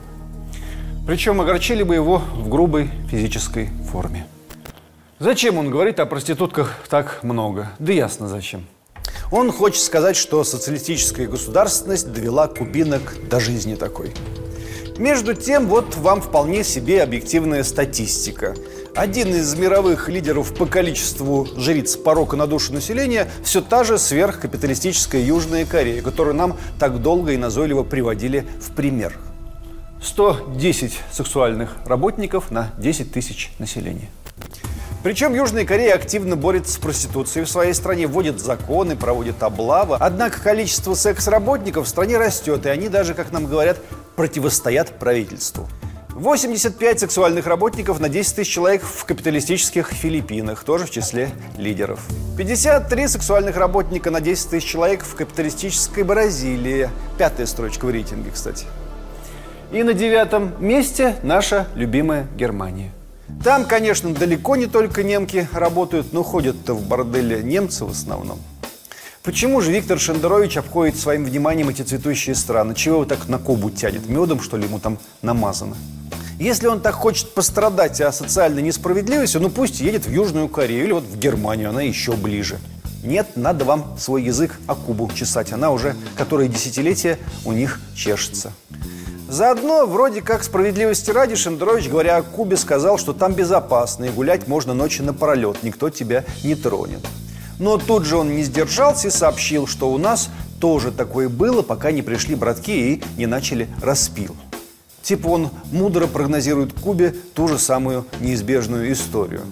Причем 1.09 1.41
огорчили 1.41 1.85
бы 1.85 1.95
его 1.95 2.19
в 2.19 2.51
грубой 2.51 2.91
физической 3.11 3.71
форме. 3.91 4.27
Зачем 5.19 5.57
он 5.57 5.71
говорит 5.71 6.01
о 6.01 6.05
проститутках 6.05 6.77
так 6.91 7.21
много? 7.23 7.71
Да 7.79 7.95
ясно 7.95 8.29
зачем. 8.29 8.67
Он 9.33 9.51
хочет 9.51 9.81
сказать, 9.81 10.17
что 10.17 10.45
социалистическая 10.45 11.27
государственность 11.27 12.13
довела 12.13 12.47
кубинок 12.47 13.15
до 13.31 13.41
жизни 13.41 13.75
такой. 13.75 14.13
Между 14.99 15.33
тем, 15.33 15.69
вот 15.69 15.97
вам 15.97 16.21
вполне 16.21 16.63
себе 16.63 17.03
объективная 17.03 17.65
статистика. 17.65 18.55
Один 18.95 19.35
из 19.35 19.55
мировых 19.55 20.11
лидеров 20.11 20.55
по 20.55 20.67
количеству 20.67 21.49
жриц 21.57 21.97
порока 21.97 22.37
на 22.37 22.47
душу 22.47 22.75
населения 22.75 23.31
все 23.43 23.63
та 23.63 23.83
же 23.83 23.97
сверхкапиталистическая 23.97 25.23
Южная 25.23 25.65
Корея, 25.65 26.03
которую 26.03 26.35
нам 26.35 26.59
так 26.79 27.01
долго 27.01 27.33
и 27.33 27.39
назойливо 27.39 27.83
приводили 27.83 28.47
в 28.61 28.73
пример– 28.73 29.19
110 30.03 30.99
сексуальных 31.11 31.77
работников 31.85 32.51
на 32.51 32.71
10 32.79 33.13
тысяч 33.13 33.51
населения. 33.59 34.09
Причем 35.03 35.33
Южная 35.35 35.65
Корея 35.65 35.95
активно 35.95 36.35
борется 36.35 36.73
с 36.73 36.77
проституцией 36.77 37.45
в 37.45 37.49
своей 37.49 37.73
стране, 37.73 38.07
вводит 38.09 38.41
законы, 38.41 38.97
проводит 38.97 39.43
облавы. 39.43 39.97
Однако 40.01 40.41
количество 40.41 40.95
секс-работников 40.95 41.87
в 41.87 41.89
стране 41.89 42.19
растет, 42.19 42.67
и 42.67 42.69
они 42.69 42.89
даже, 42.89 43.15
как 43.15 43.31
нам 43.31 43.47
говорят, 43.47 43.79
противостоят 44.17 44.99
правительству. 44.99 45.69
85 46.11 46.99
сексуальных 46.99 47.47
работников 47.47 48.01
на 48.01 48.09
10 48.09 48.35
тысяч 48.35 48.53
человек 48.53 48.83
в 48.83 49.05
капиталистических 49.05 49.93
Филиппинах, 49.93 50.65
тоже 50.65 50.87
в 50.87 50.91
числе 50.91 51.31
лидеров. 51.57 52.01
53 52.37 53.07
сексуальных 53.07 53.57
работника 53.57 54.11
на 54.11 54.21
10 54.21 54.51
тысяч 54.51 54.69
человек 54.69 55.05
в 55.05 55.15
капиталистической 55.15 56.03
Бразилии. 56.03 56.91
Пятая 57.19 57.47
строчка 57.47 57.85
в 57.85 57.91
рейтинге, 57.91 58.33
кстати. 58.33 58.67
И 59.71 59.83
на 59.83 59.93
девятом 59.93 60.55
месте 60.61 61.17
наша 61.23 61.67
любимая 61.75 62.27
Германия. 62.39 62.91
Там, 63.45 63.67
конечно, 63.67 64.15
далеко 64.15 64.57
не 64.57 64.67
только 64.67 65.03
немки 65.03 65.47
работают, 65.53 66.15
но 66.15 66.23
ходят-то 66.23 66.73
в 66.73 66.87
борделе 66.87 67.43
немцы 67.43 67.85
в 67.85 67.91
основном. 67.91 68.39
Почему 69.23 69.61
же 69.61 69.71
Виктор 69.71 69.99
Шендерович 69.99 70.57
обходит 70.57 70.97
своим 70.97 71.27
вниманием 71.27 71.69
эти 71.69 71.83
цветущие 71.83 72.35
страны? 72.35 72.75
Чего 72.75 72.97
его 72.97 73.05
так 73.05 73.29
на 73.29 73.39
Кубу 73.39 73.69
тянет? 73.69 74.09
Медом, 74.09 74.41
что 74.41 74.57
ли, 74.57 74.65
ему 74.65 74.79
там 74.79 74.97
намазано? 75.21 75.77
Если 76.39 76.67
он 76.67 76.81
так 76.81 76.95
хочет 76.95 77.35
пострадать 77.35 78.01
о 78.01 78.11
социальной 78.11 78.63
несправедливости, 78.63 79.37
ну 79.37 79.51
пусть 79.51 79.81
едет 79.81 80.07
в 80.07 80.11
Южную 80.11 80.49
Корею 80.49 80.85
или 80.85 80.93
вот 80.93 81.05
в 81.05 81.19
Германию, 81.19 81.69
она 81.69 81.83
еще 81.83 82.13
ближе. 82.13 82.59
Нет, 83.05 83.37
надо 83.37 83.67
вам 83.67 83.97
свой 83.99 84.23
язык 84.23 84.59
о 84.67 84.75
Кубу 84.75 85.11
чесать. 85.15 85.53
Она 85.53 85.73
уже 85.73 85.95
которые 86.17 86.49
десятилетия 86.49 87.19
у 87.45 87.53
них 87.53 87.81
чешется. 87.95 88.53
Заодно, 89.29 89.85
вроде 89.85 90.23
как 90.23 90.43
справедливости 90.43 91.11
ради, 91.11 91.35
Шендерович, 91.35 91.91
говоря 91.91 92.17
о 92.17 92.23
Кубе, 92.23 92.57
сказал, 92.57 92.97
что 92.97 93.13
там 93.13 93.35
безопасно 93.35 94.07
и 94.07 94.09
гулять 94.09 94.49
можно 94.49 94.73
ночи 94.73 95.03
напролет, 95.03 95.63
никто 95.63 95.91
тебя 95.91 96.25
не 96.43 96.55
тронет. 96.55 97.07
Но 97.59 97.77
тут 97.77 98.07
же 98.07 98.17
он 98.17 98.35
не 98.35 98.43
сдержался 98.43 99.09
и 99.09 99.11
сообщил, 99.11 99.67
что 99.67 99.91
у 99.91 99.99
нас 99.99 100.31
тоже 100.61 100.93
такое 100.93 101.29
было, 101.29 101.61
пока 101.61 101.93
не 101.93 102.01
пришли 102.01 102.37
братки 102.37 102.95
и 102.95 103.03
не 103.19 103.27
начали 103.27 103.69
распил. 103.83 104.35
Типа 105.03 105.29
он 105.29 105.51
мудро 105.73 106.07
прогнозирует 106.07 106.73
Кубе 106.73 107.11
ту 107.11 107.49
же 107.49 107.59
самую 107.59 108.07
неизбежную 108.21 108.91
историю. 108.93 109.43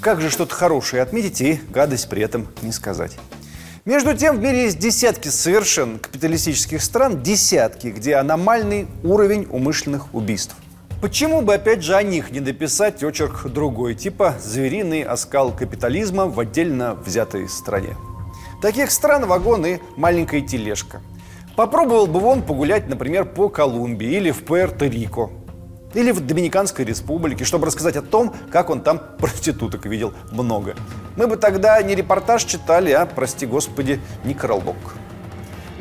Как 0.00 0.20
же 0.20 0.30
что-то 0.30 0.54
хорошее 0.54 1.02
отметить 1.02 1.40
и 1.40 1.60
гадость 1.70 2.08
при 2.08 2.22
этом 2.22 2.46
не 2.62 2.70
сказать. 2.70 3.18
Между 3.86 4.14
тем, 4.14 4.36
в 4.36 4.40
мире 4.42 4.64
есть 4.64 4.78
десятки 4.78 5.28
совершенно 5.28 5.98
капиталистических 5.98 6.82
стран, 6.82 7.22
десятки, 7.22 7.86
где 7.86 8.16
аномальный 8.16 8.86
уровень 9.02 9.46
умышленных 9.50 10.14
убийств. 10.14 10.54
Почему 11.00 11.40
бы, 11.40 11.54
опять 11.54 11.82
же, 11.82 11.96
о 11.96 12.02
них 12.02 12.30
не 12.30 12.40
дописать 12.40 13.02
очерк 13.02 13.46
другой, 13.46 13.94
типа 13.94 14.34
«Звериный 14.38 15.02
оскал 15.02 15.50
капитализма 15.50 16.26
в 16.26 16.38
отдельно 16.38 16.94
взятой 16.94 17.48
стране». 17.48 17.96
Таких 18.60 18.90
стран 18.90 19.24
вагон 19.24 19.64
и 19.64 19.78
маленькая 19.96 20.42
тележка. 20.42 21.00
Попробовал 21.56 22.06
бы 22.06 22.22
он 22.22 22.42
погулять, 22.42 22.86
например, 22.86 23.24
по 23.24 23.48
Колумбии 23.48 24.08
или 24.08 24.30
в 24.30 24.42
Пуэрто-Рико. 24.42 25.30
Или 25.94 26.12
в 26.12 26.20
Доминиканской 26.20 26.84
республике, 26.84 27.44
чтобы 27.44 27.66
рассказать 27.66 27.96
о 27.96 28.02
том, 28.02 28.34
как 28.50 28.70
он 28.70 28.80
там 28.80 29.00
проституток 29.18 29.86
видел 29.86 30.14
много. 30.30 30.76
Мы 31.16 31.26
бы 31.26 31.36
тогда 31.36 31.82
не 31.82 31.94
репортаж 31.94 32.44
читали, 32.44 32.92
а, 32.92 33.06
прости 33.06 33.44
господи, 33.44 34.00
некролог. 34.24 34.76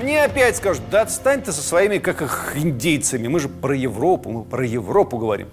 Мне 0.01 0.23
опять 0.23 0.55
скажут, 0.57 0.83
да 0.89 1.01
отстань 1.01 1.41
ты 1.41 1.51
со 1.51 1.61
своими, 1.61 1.97
как 1.97 2.21
их, 2.21 2.53
индейцами. 2.55 3.27
Мы 3.27 3.39
же 3.39 3.49
про 3.49 3.75
Европу, 3.75 4.31
мы 4.31 4.43
про 4.45 4.65
Европу 4.65 5.17
говорим. 5.17 5.49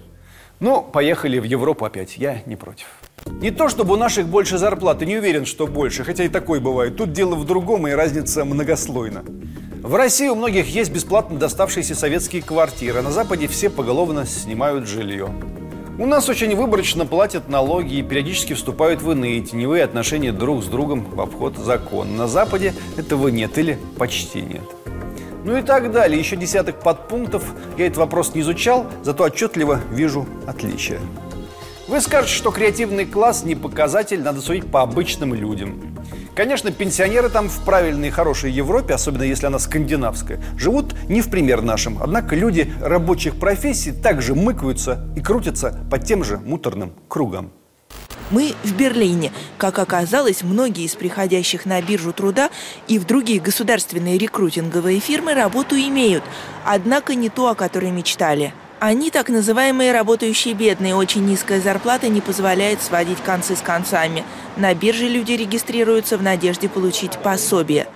Ну, 0.59 0.81
поехали 0.81 1.37
в 1.37 1.43
Европу 1.43 1.85
опять, 1.85 2.17
я 2.17 2.41
не 2.45 2.55
против. 2.55 2.87
Не 3.41 3.51
то, 3.51 3.69
чтобы 3.69 3.93
у 3.93 3.97
наших 3.97 4.27
больше 4.27 4.57
зарплаты, 4.57 5.05
не 5.05 5.17
уверен, 5.17 5.45
что 5.45 5.67
больше, 5.67 6.03
хотя 6.03 6.23
и 6.23 6.29
такой 6.29 6.59
бывает. 6.59 6.97
Тут 6.97 7.13
дело 7.13 7.35
в 7.35 7.45
другом, 7.45 7.87
и 7.87 7.91
разница 7.91 8.45
многослойна. 8.45 9.23
В 9.83 9.95
России 9.95 10.27
у 10.27 10.35
многих 10.35 10.67
есть 10.67 10.91
бесплатно 10.91 11.37
доставшиеся 11.37 11.95
советские 11.95 12.41
квартиры. 12.41 13.01
На 13.01 13.11
Западе 13.11 13.47
все 13.47 13.69
поголовно 13.69 14.25
снимают 14.25 14.87
жилье. 14.87 15.29
У 15.99 16.05
нас 16.05 16.29
очень 16.29 16.55
выборочно 16.55 17.05
платят 17.05 17.47
налоги 17.49 17.95
и 17.95 18.03
периодически 18.03 18.53
вступают 18.53 19.01
в 19.01 19.11
иные 19.11 19.41
теневые 19.41 19.83
отношения 19.83 20.31
друг 20.31 20.63
с 20.63 20.67
другом 20.67 21.05
в 21.05 21.21
обход 21.21 21.57
закона. 21.57 22.11
На 22.11 22.27
Западе 22.27 22.73
этого 22.97 23.29
нет 23.29 23.57
или 23.57 23.79
почти 23.97 24.41
нет. 24.41 24.63
Ну 25.43 25.57
и 25.57 25.61
так 25.61 25.91
далее. 25.91 26.19
Еще 26.19 26.35
десяток 26.35 26.81
подпунктов. 26.81 27.43
Я 27.77 27.87
этот 27.87 27.97
вопрос 27.97 28.35
не 28.35 28.41
изучал, 28.41 28.87
зато 29.03 29.23
отчетливо 29.23 29.79
вижу 29.91 30.25
отличия. 30.45 30.99
Вы 31.87 32.01
скажете, 32.01 32.33
что 32.33 32.51
креативный 32.51 33.05
класс 33.05 33.45
не 33.45 33.55
показатель, 33.55 34.21
надо 34.21 34.41
судить 34.41 34.69
по 34.69 34.81
обычным 34.81 35.33
людям. 35.33 35.97
Конечно, 36.35 36.69
пенсионеры 36.69 37.29
там 37.29 37.47
в 37.47 37.63
правильной 37.63 38.09
и 38.09 38.11
хорошей 38.11 38.51
Европе, 38.51 38.93
особенно 38.93 39.23
если 39.23 39.45
она 39.45 39.57
скандинавская, 39.57 40.41
живут 40.57 40.93
не 41.07 41.21
в 41.21 41.29
пример 41.29 41.61
нашим. 41.61 41.97
Однако 42.03 42.35
люди 42.35 42.73
рабочих 42.81 43.39
профессий 43.39 43.93
также 43.93 44.35
мыкаются 44.35 45.07
и 45.15 45.21
крутятся 45.21 45.79
по 45.89 45.97
тем 45.97 46.25
же 46.25 46.37
муторным 46.37 46.91
кругам. 47.07 47.51
Мы 48.31 48.53
в 48.65 48.75
Берлине. 48.75 49.31
Как 49.57 49.79
оказалось, 49.79 50.43
многие 50.43 50.83
из 50.83 50.95
приходящих 50.95 51.65
на 51.65 51.81
биржу 51.81 52.11
труда 52.11 52.49
и 52.89 52.99
в 52.99 53.05
другие 53.05 53.39
государственные 53.39 54.17
рекрутинговые 54.17 54.99
фирмы 54.99 55.33
работу 55.33 55.75
имеют, 55.75 56.25
однако 56.65 57.15
не 57.15 57.29
ту, 57.29 57.45
о 57.45 57.55
которой 57.55 57.91
мечтали– 57.91 58.53
они 58.79 59.11
так 59.11 59.29
называемые 59.29 59.91
работающие 59.91 60.53
бедные. 60.53 60.95
Очень 60.95 61.25
низкая 61.25 61.61
зарплата 61.61 62.09
не 62.09 62.21
позволяет 62.21 62.81
сводить 62.81 63.21
концы 63.23 63.55
с 63.55 63.61
концами. 63.61 64.23
На 64.55 64.73
бирже 64.73 65.07
люди 65.07 65.33
регистрируются 65.33 66.17
в 66.17 66.23
надежде 66.23 66.69
получить 66.69 67.17
пособие. 67.17 67.87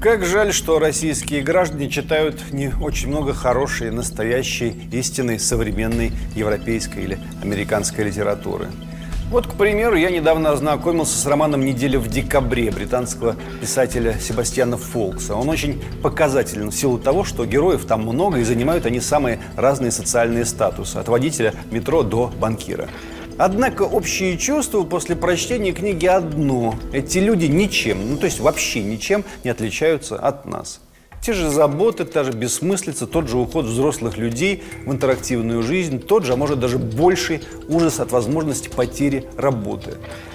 Как 0.00 0.26
жаль, 0.26 0.52
что 0.52 0.78
российские 0.78 1.40
граждане 1.40 1.88
читают 1.88 2.52
не 2.52 2.68
очень 2.68 3.08
много 3.08 3.32
хорошей, 3.32 3.90
настоящей, 3.90 4.88
истинной, 4.92 5.40
современной 5.40 6.12
европейской 6.34 7.04
или 7.04 7.18
американской 7.42 8.04
литературы. 8.04 8.68
Вот, 9.30 9.46
к 9.46 9.54
примеру, 9.54 9.96
я 9.96 10.10
недавно 10.10 10.50
ознакомился 10.50 11.18
с 11.18 11.26
романом 11.26 11.64
«Неделя 11.64 11.98
в 11.98 12.08
декабре» 12.08 12.70
британского 12.70 13.36
писателя 13.60 14.16
Себастьяна 14.20 14.76
Фолкса. 14.76 15.34
Он 15.34 15.48
очень 15.48 15.82
показателен 16.02 16.70
в 16.70 16.74
силу 16.74 16.98
того, 16.98 17.24
что 17.24 17.46
героев 17.46 17.84
там 17.86 18.02
много 18.02 18.38
и 18.38 18.44
занимают 18.44 18.86
они 18.86 19.00
самые 19.00 19.40
разные 19.56 19.90
социальные 19.90 20.44
статусы, 20.44 20.98
от 20.98 21.08
водителя 21.08 21.54
метро 21.70 22.02
до 22.02 22.30
банкира. 22.38 22.88
Однако 23.36 23.82
общее 23.82 24.38
чувство 24.38 24.84
после 24.84 25.16
прочтения 25.16 25.72
книги 25.72 26.06
одно. 26.06 26.76
Эти 26.92 27.18
люди 27.18 27.46
ничем, 27.46 28.10
ну 28.10 28.16
то 28.16 28.26
есть 28.26 28.38
вообще 28.38 28.82
ничем 28.82 29.24
не 29.42 29.50
отличаются 29.50 30.16
от 30.16 30.46
нас. 30.46 30.80
Те 31.24 31.32
же 31.32 31.48
заботы, 31.48 32.04
та 32.04 32.22
же 32.22 32.32
бессмыслица, 32.32 33.06
тот 33.06 33.28
же 33.28 33.38
уход 33.38 33.64
взрослых 33.64 34.18
людей 34.18 34.62
в 34.84 34.92
интерактивную 34.92 35.62
жизнь, 35.62 35.98
тот 35.98 36.26
же, 36.26 36.34
а 36.34 36.36
может 36.36 36.60
даже 36.60 36.76
больший 36.76 37.40
ужас 37.66 37.98
от 37.98 38.12
возможности 38.12 38.68
потери 38.68 39.24
работы. 39.38 39.94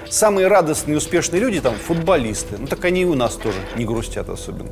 Самые 0.10 0.48
радостные 0.48 0.96
и 0.96 0.98
успешные 0.98 1.42
люди 1.42 1.62
там 1.62 1.76
футболисты. 1.76 2.56
Ну 2.58 2.66
так 2.66 2.84
они 2.86 3.04
и 3.04 3.06
у 3.06 3.14
нас 3.14 3.36
тоже 3.36 3.60
не 3.76 3.86
грустят 3.86 4.30
особенно. 4.30 4.72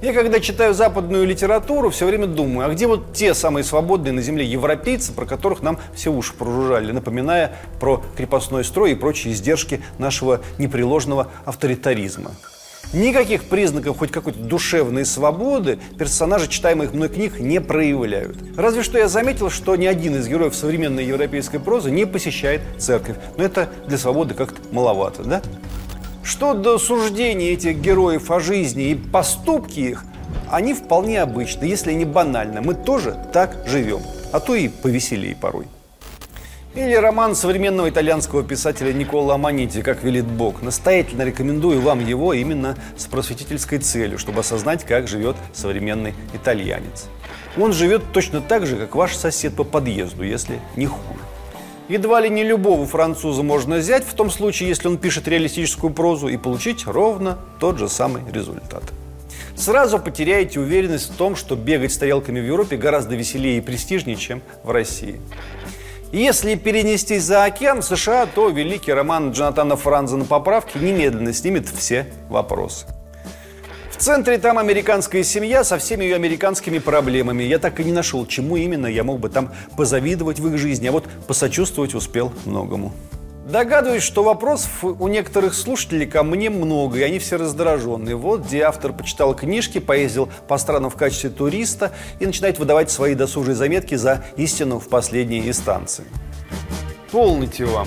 Я 0.00 0.14
когда 0.14 0.40
читаю 0.40 0.72
западную 0.72 1.26
литературу, 1.26 1.90
все 1.90 2.06
время 2.06 2.26
думаю, 2.26 2.70
а 2.70 2.72
где 2.72 2.86
вот 2.86 3.12
те 3.12 3.34
самые 3.34 3.62
свободные 3.62 4.12
на 4.12 4.22
земле 4.22 4.46
европейцы, 4.46 5.12
про 5.12 5.26
которых 5.26 5.60
нам 5.60 5.78
все 5.94 6.10
уши 6.10 6.32
прожужжали, 6.32 6.92
напоминая 6.92 7.56
про 7.78 8.02
крепостной 8.16 8.64
строй 8.64 8.92
и 8.92 8.94
прочие 8.94 9.34
издержки 9.34 9.82
нашего 9.98 10.40
непреложного 10.56 11.30
авторитаризма. 11.44 12.30
Никаких 12.92 13.44
признаков 13.44 13.98
хоть 13.98 14.10
какой-то 14.10 14.38
душевной 14.38 15.04
свободы 15.04 15.78
персонажи 15.98 16.48
читаемых 16.48 16.94
мной 16.94 17.08
книг 17.08 17.38
не 17.40 17.60
проявляют. 17.60 18.36
Разве 18.56 18.82
что 18.82 18.98
я 18.98 19.08
заметил, 19.08 19.50
что 19.50 19.76
ни 19.76 19.86
один 19.86 20.16
из 20.16 20.28
героев 20.28 20.54
современной 20.54 21.04
европейской 21.04 21.58
прозы 21.58 21.90
не 21.90 22.06
посещает 22.06 22.62
церковь. 22.78 23.16
Но 23.36 23.44
это 23.44 23.68
для 23.86 23.98
свободы 23.98 24.34
как-то 24.34 24.60
маловато, 24.72 25.24
да? 25.24 25.42
Что 26.22 26.54
до 26.54 26.78
суждений 26.78 27.50
этих 27.50 27.80
героев 27.80 28.30
о 28.30 28.40
жизни 28.40 28.90
и 28.90 28.94
поступки 28.94 29.80
их, 29.80 30.04
они 30.50 30.74
вполне 30.74 31.22
обычны, 31.22 31.64
если 31.64 31.92
не 31.92 32.04
банально. 32.04 32.62
Мы 32.62 32.74
тоже 32.74 33.16
так 33.32 33.56
живем, 33.66 34.00
а 34.32 34.40
то 34.40 34.54
и 34.54 34.68
повеселее 34.68 35.36
порой. 35.36 35.66
Или 36.76 36.94
роман 36.94 37.34
современного 37.34 37.88
итальянского 37.88 38.44
писателя 38.44 38.92
Никола 38.92 39.36
Аманити 39.36 39.80
«Как 39.80 40.04
велит 40.04 40.26
Бог». 40.26 40.60
Настоятельно 40.60 41.22
рекомендую 41.22 41.80
вам 41.80 42.04
его 42.04 42.34
именно 42.34 42.76
с 42.98 43.06
просветительской 43.06 43.78
целью, 43.78 44.18
чтобы 44.18 44.40
осознать, 44.40 44.84
как 44.84 45.08
живет 45.08 45.36
современный 45.54 46.12
итальянец. 46.34 47.06
Он 47.56 47.72
живет 47.72 48.02
точно 48.12 48.42
так 48.42 48.66
же, 48.66 48.76
как 48.76 48.94
ваш 48.94 49.16
сосед 49.16 49.54
по 49.54 49.64
подъезду, 49.64 50.22
если 50.22 50.60
не 50.76 50.84
хуже. 50.84 51.18
Едва 51.88 52.20
ли 52.20 52.28
не 52.28 52.44
любого 52.44 52.84
француза 52.84 53.42
можно 53.42 53.76
взять 53.76 54.04
в 54.04 54.12
том 54.12 54.30
случае, 54.30 54.68
если 54.68 54.88
он 54.88 54.98
пишет 54.98 55.26
реалистическую 55.26 55.94
прозу 55.94 56.28
и 56.28 56.36
получить 56.36 56.86
ровно 56.86 57.38
тот 57.58 57.78
же 57.78 57.88
самый 57.88 58.22
результат. 58.30 58.82
Сразу 59.54 59.98
потеряете 59.98 60.60
уверенность 60.60 61.10
в 61.10 61.16
том, 61.16 61.36
что 61.36 61.56
бегать 61.56 61.94
с 61.94 61.96
тарелками 61.96 62.38
в 62.38 62.44
Европе 62.44 62.76
гораздо 62.76 63.14
веселее 63.14 63.56
и 63.56 63.62
престижнее, 63.62 64.16
чем 64.16 64.42
в 64.62 64.70
России. 64.70 65.18
Если 66.12 66.54
перенестись 66.54 67.24
за 67.24 67.44
океан 67.44 67.82
в 67.82 67.84
США, 67.84 68.26
то 68.26 68.48
великий 68.48 68.92
роман 68.92 69.32
Джонатана 69.32 69.76
Франза 69.76 70.16
на 70.16 70.24
поправке 70.24 70.78
немедленно 70.78 71.32
снимет 71.32 71.68
все 71.68 72.06
вопросы. 72.28 72.86
В 73.90 73.96
центре 73.98 74.38
там 74.38 74.58
американская 74.58 75.22
семья 75.24 75.64
со 75.64 75.78
всеми 75.78 76.04
ее 76.04 76.16
американскими 76.16 76.78
проблемами. 76.78 77.42
Я 77.42 77.58
так 77.58 77.80
и 77.80 77.84
не 77.84 77.92
нашел, 77.92 78.26
чему 78.26 78.56
именно 78.56 78.86
я 78.86 79.04
мог 79.04 79.20
бы 79.20 79.30
там 79.30 79.52
позавидовать 79.76 80.38
в 80.38 80.46
их 80.48 80.58
жизни, 80.58 80.86
а 80.86 80.92
вот 80.92 81.04
посочувствовать 81.26 81.94
успел 81.94 82.32
многому. 82.44 82.92
Догадываюсь, 83.46 84.02
что 84.02 84.24
вопросов 84.24 84.82
у 84.82 85.06
некоторых 85.06 85.54
слушателей 85.54 86.04
ко 86.04 86.24
мне 86.24 86.50
много, 86.50 86.98
и 86.98 87.02
они 87.02 87.20
все 87.20 87.36
раздраженные. 87.36 88.16
Вот 88.16 88.44
где 88.44 88.62
автор 88.62 88.92
почитал 88.92 89.36
книжки, 89.36 89.78
поездил 89.78 90.28
по 90.48 90.58
странам 90.58 90.90
в 90.90 90.96
качестве 90.96 91.30
туриста 91.30 91.92
и 92.18 92.26
начинает 92.26 92.58
выдавать 92.58 92.90
свои 92.90 93.14
досужие 93.14 93.54
заметки 93.54 93.94
за 93.94 94.24
истину 94.36 94.80
в 94.80 94.88
последней 94.88 95.46
инстанции. 95.46 96.04
Полните 97.12 97.66
вам. 97.66 97.86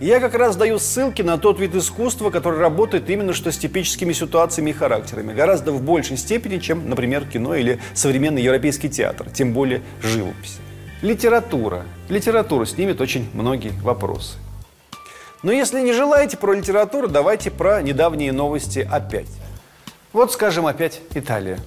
Я 0.00 0.18
как 0.18 0.34
раз 0.34 0.56
даю 0.56 0.80
ссылки 0.80 1.22
на 1.22 1.38
тот 1.38 1.60
вид 1.60 1.76
искусства, 1.76 2.30
который 2.30 2.58
работает 2.58 3.08
именно 3.08 3.34
что 3.34 3.52
с 3.52 3.58
типическими 3.58 4.12
ситуациями 4.12 4.70
и 4.70 4.72
характерами. 4.72 5.32
Гораздо 5.32 5.70
в 5.70 5.80
большей 5.80 6.16
степени, 6.16 6.58
чем, 6.58 6.90
например, 6.90 7.24
кино 7.24 7.54
или 7.54 7.78
современный 7.94 8.42
европейский 8.42 8.90
театр, 8.90 9.30
тем 9.30 9.52
более 9.52 9.82
живопись. 10.02 10.58
Литература. 11.02 11.84
Литература 12.08 12.64
снимет 12.64 13.00
очень 13.00 13.28
многие 13.32 13.70
вопросы. 13.82 14.38
Но 15.46 15.52
если 15.52 15.80
не 15.80 15.92
желаете 15.92 16.36
про 16.36 16.54
литературу, 16.54 17.06
давайте 17.06 17.52
про 17.52 17.80
недавние 17.80 18.32
новости 18.32 18.80
опять. 18.90 19.28
Вот, 20.12 20.32
скажем, 20.32 20.66
опять 20.66 21.00
Италия. 21.14 21.60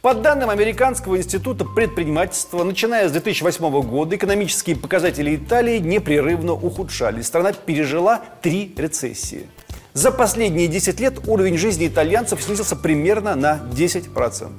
По 0.00 0.12
данным 0.12 0.50
Американского 0.50 1.16
института 1.16 1.64
предпринимательства, 1.64 2.64
начиная 2.64 3.08
с 3.08 3.12
2008 3.12 3.82
года 3.82 4.16
экономические 4.16 4.74
показатели 4.74 5.36
Италии 5.36 5.78
непрерывно 5.78 6.54
ухудшались. 6.54 7.28
Страна 7.28 7.52
пережила 7.52 8.22
три 8.42 8.74
рецессии. 8.76 9.46
За 9.92 10.10
последние 10.10 10.66
10 10.66 10.98
лет 10.98 11.28
уровень 11.28 11.56
жизни 11.56 11.86
итальянцев 11.86 12.42
снизился 12.42 12.74
примерно 12.74 13.36
на 13.36 13.60
10%. 13.72 14.50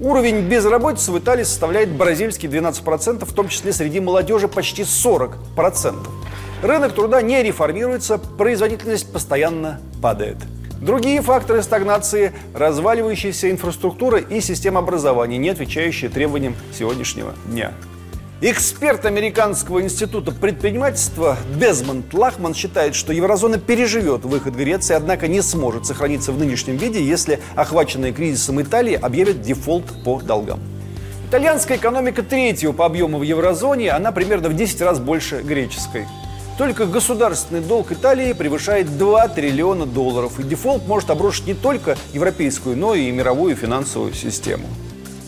Уровень 0.00 0.48
безработицы 0.48 1.12
в 1.12 1.18
Италии 1.18 1.42
составляет 1.42 1.90
бразильские 1.90 2.50
12%, 2.50 3.26
в 3.26 3.32
том 3.34 3.48
числе 3.48 3.74
среди 3.74 4.00
молодежи 4.00 4.48
почти 4.48 4.84
40%. 4.84 5.96
Рынок 6.64 6.94
труда 6.94 7.20
не 7.20 7.42
реформируется, 7.42 8.16
производительность 8.16 9.12
постоянно 9.12 9.82
падает. 10.00 10.38
Другие 10.80 11.20
факторы 11.20 11.62
стагнации– 11.62 12.32
разваливающаяся 12.54 13.50
инфраструктура 13.50 14.18
и 14.18 14.40
система 14.40 14.78
образования, 14.80 15.36
не 15.36 15.50
отвечающие 15.50 16.08
требованиям 16.08 16.56
сегодняшнего 16.72 17.34
дня. 17.44 17.74
Эксперт 18.40 19.04
Американского 19.04 19.82
института 19.82 20.32
предпринимательства 20.32 21.36
Дезмонд 21.54 22.14
Лахман 22.14 22.54
считает, 22.54 22.94
что 22.94 23.12
еврозона 23.12 23.58
переживет 23.58 24.24
выход 24.24 24.54
Греции, 24.54 24.94
однако 24.94 25.28
не 25.28 25.42
сможет 25.42 25.84
сохраниться 25.84 26.32
в 26.32 26.38
нынешнем 26.38 26.78
виде, 26.78 27.04
если 27.04 27.40
охваченная 27.56 28.14
кризисом 28.14 28.62
Италии 28.62 28.94
объявит 28.94 29.42
дефолт 29.42 29.84
по 30.02 30.18
долгам. 30.18 30.60
Итальянская 31.28 31.76
экономика 31.76 32.22
третьего 32.22 32.72
по 32.72 32.86
объему 32.86 33.18
в 33.18 33.22
еврозоне, 33.22 33.90
она 33.90 34.12
примерно 34.12 34.48
в 34.48 34.56
10 34.56 34.80
раз 34.80 34.98
больше 34.98 35.42
греческой. 35.42 36.06
Только 36.56 36.86
государственный 36.86 37.60
долг 37.60 37.90
Италии 37.90 38.32
превышает 38.32 38.96
2 38.96 39.28
триллиона 39.28 39.86
долларов, 39.86 40.38
и 40.38 40.44
дефолт 40.44 40.86
может 40.86 41.10
обрушить 41.10 41.46
не 41.46 41.54
только 41.54 41.96
европейскую, 42.12 42.76
но 42.76 42.94
и 42.94 43.10
мировую 43.10 43.56
финансовую 43.56 44.14
систему. 44.14 44.66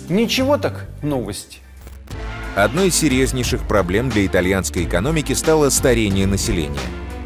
Ничего 0.09 0.57
так 0.57 0.89
новости. 1.03 1.59
Одной 2.55 2.89
из 2.89 2.97
серьезнейших 2.97 3.67
проблем 3.67 4.09
для 4.09 4.25
итальянской 4.25 4.85
экономики 4.85 5.33
стало 5.33 5.69
старение 5.71 6.27
населения. 6.27 6.79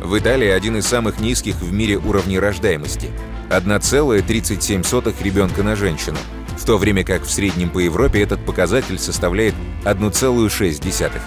В 0.03 0.19
Италии 0.19 0.49
один 0.49 0.79
из 0.79 0.87
самых 0.87 1.21
низких 1.21 1.57
в 1.57 1.73
мире 1.73 1.97
уровней 1.97 2.39
рождаемости– 2.39 3.11
1,37 3.51 5.23
ребенка 5.23 5.63
на 5.63 5.77
женщину, 5.77 6.17
в 6.57 6.65
то 6.65 6.79
время 6.79 7.05
как 7.05 7.23
в 7.23 7.31
среднем 7.31 7.69
по 7.69 7.81
Европе 7.81 8.23
этот 8.23 8.45
показатель 8.47 8.99
составляет 8.99 9.55
1,6. 9.85 11.21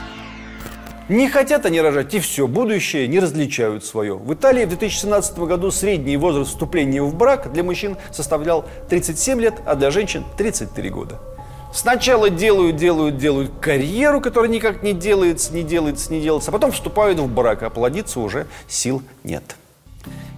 Не 1.09 1.27
хотят 1.27 1.65
они 1.65 1.81
рожать, 1.81 2.13
и 2.13 2.19
все, 2.19 2.47
будущее 2.47 3.09
не 3.09 3.19
различают 3.19 3.83
свое. 3.83 4.15
В 4.15 4.33
Италии 4.33 4.63
в 4.63 4.69
2017 4.69 5.37
году 5.39 5.69
средний 5.69 6.15
возраст 6.15 6.51
вступления 6.51 7.01
в 7.01 7.13
брак 7.13 7.51
для 7.51 7.61
мужчин 7.61 7.97
составлял 8.11 8.65
37 8.89 9.41
лет, 9.41 9.55
а 9.65 9.75
для 9.75 9.91
женщин 9.91 10.23
33 10.37 10.89
года. 10.89 11.19
Сначала 11.73 12.29
делают, 12.29 12.77
делают, 12.77 13.17
делают 13.17 13.51
карьеру, 13.59 14.21
которая 14.21 14.49
никак 14.49 14.81
не 14.81 14.93
делается, 14.93 15.53
не 15.53 15.63
делается, 15.63 16.13
не 16.13 16.21
делается, 16.21 16.51
а 16.51 16.53
потом 16.53 16.71
вступают 16.71 17.19
в 17.19 17.27
брак, 17.27 17.63
а 17.63 17.69
плодиться 17.69 18.21
уже 18.21 18.47
сил 18.67 19.01
нет. 19.23 19.57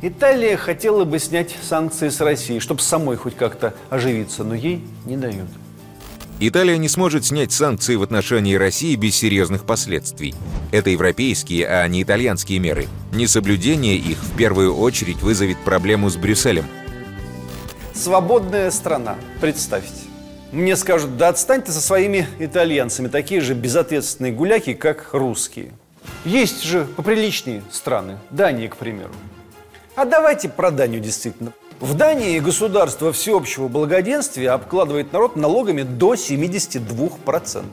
Италия 0.02 0.58
хотела 0.58 1.04
бы 1.04 1.20
снять 1.20 1.56
санкции 1.62 2.10
с 2.10 2.22
России, 2.22 2.58
чтобы 2.58 2.82
самой 2.82 3.18
хоть 3.18 3.36
как-то 3.36 3.76
оживиться, 3.90 4.44
но 4.44 4.56
ей 4.56 4.84
не 5.06 5.18
дают. 5.18 5.48
Италия 6.40 6.78
не 6.78 6.90
сможет 6.90 7.26
снять 7.26 7.54
санкции 7.54 7.96
в 7.96 8.04
отношении 8.04 8.56
России 8.56 8.96
без 8.96 9.16
серьезных 9.16 9.64
последствий. 9.64 10.36
Это 10.72 10.90
европейские, 10.90 11.66
а 11.66 11.88
не 11.88 12.04
итальянские 12.04 12.60
меры. 12.60 12.88
Несоблюдение 13.14 13.96
их 13.96 14.18
в 14.18 14.36
первую 14.36 14.76
очередь 14.76 15.22
вызовет 15.22 15.58
проблему 15.60 16.10
с 16.10 16.18
Брюсселем. 16.18 16.66
Свободная 17.94 18.70
страна, 18.72 19.16
представьте. 19.40 20.02
Мне 20.52 20.76
скажут, 20.76 21.16
да 21.16 21.30
отстань 21.30 21.62
ты 21.62 21.72
со 21.72 21.80
своими 21.80 22.28
итальянцами, 22.40 23.08
такие 23.08 23.40
же 23.40 23.54
безответственные 23.54 24.34
гуляки, 24.34 24.74
как 24.74 25.10
русские. 25.14 25.72
Есть 26.26 26.64
же 26.64 26.84
поприличнее 26.84 27.64
страны, 27.72 28.20
Дания, 28.30 28.68
к 28.68 28.76
примеру. 28.76 29.14
А 29.96 30.04
давайте 30.04 30.50
про 30.50 30.72
Данию 30.72 31.00
действительно. 31.00 31.54
В 31.82 31.94
Дании 31.94 32.40
государство 32.40 33.12
всеобщего 33.12 33.68
благоденствия 33.68 34.52
обкладывает 34.52 35.12
народ 35.12 35.36
налогами 35.36 35.82
до 35.82 36.14
72%. 36.14 37.64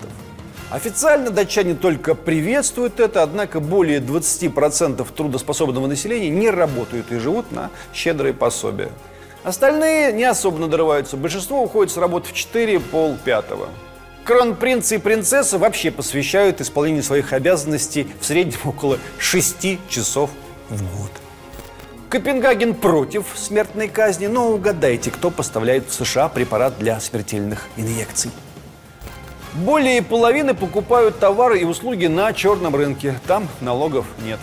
Официально 0.71 1.31
датчане 1.31 1.75
только 1.75 2.17
приветствуют 2.17 2.99
это, 2.99 3.23
однако 3.23 3.61
более 3.61 4.01
20% 4.01 5.07
трудоспособного 5.15 5.87
населения 5.87 6.31
не 6.31 6.51
работают 6.51 7.13
и 7.13 7.19
живут 7.19 7.53
на 7.53 7.71
щедрые 7.95 8.35
пособия. 8.35 8.91
Остальные 9.45 10.13
не 10.13 10.25
особо 10.25 10.59
надрываются, 10.59 11.17
большинство 11.17 11.63
уходит 11.63 11.93
с 11.93 11.97
работы 11.97 12.31
в 12.31 12.33
4, 12.33 12.81
пол 12.81 13.17
пятого. 13.25 13.69
Кронпринцы 14.25 14.97
и 14.97 14.99
принцессы 14.99 15.59
вообще 15.59 15.93
посвящают 15.93 16.61
исполнению 16.61 17.05
своих 17.05 17.33
обязанностей 17.33 18.09
в 18.21 18.25
среднем 18.25 18.59
около 18.65 18.99
6 19.19 19.89
часов 19.89 20.31
в 20.71 20.81
год. 20.99 21.22
Копенгаген 22.13 22.75
против 22.75 23.25
смертной 23.37 23.89
казни, 23.89 24.27
но 24.27 24.51
угадайте, 24.51 25.11
кто 25.11 25.31
поставляет 25.31 25.89
в 25.89 25.95
США 25.95 26.29
препарат 26.29 26.79
для 26.79 27.01
смертельных 27.01 27.69
инъекций. 27.79 28.31
Более 29.55 30.03
половины 30.03 30.53
покупают 30.53 31.19
товары 31.19 31.61
и 31.61 31.65
услуги 31.65 32.09
на 32.09 32.35
черном 32.35 32.77
рынке. 32.77 33.19
Там 33.27 33.49
налогов 33.63 34.05
нет. 34.23 34.39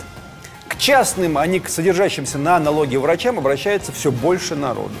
К 0.66 0.76
частным, 0.78 1.38
а 1.38 1.46
не 1.46 1.60
к 1.60 1.68
содержащимся 1.68 2.38
на 2.38 2.58
налоги 2.58 2.96
врачам 2.96 3.38
обращается 3.38 3.92
все 3.92 4.10
больше 4.10 4.56
народу. 4.56 4.94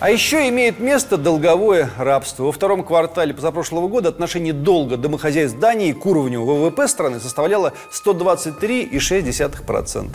А 0.00 0.10
еще 0.10 0.48
имеет 0.48 0.80
место 0.80 1.16
долговое 1.16 1.88
рабство. 1.98 2.46
Во 2.46 2.52
втором 2.52 2.82
квартале 2.82 3.32
позапрошлого 3.32 3.86
года 3.86 4.08
отношение 4.08 4.52
долга 4.52 4.96
домохозяйств 4.96 5.60
Дании 5.60 5.92
к 5.92 6.04
уровню 6.04 6.42
ВВП 6.42 6.88
страны 6.88 7.20
составляло 7.20 7.74
123,6%. 7.92 10.08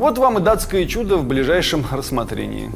Вот 0.00 0.16
вам 0.16 0.38
и 0.38 0.40
датское 0.40 0.86
чудо 0.86 1.18
в 1.18 1.26
ближайшем 1.26 1.84
рассмотрении. 1.90 2.72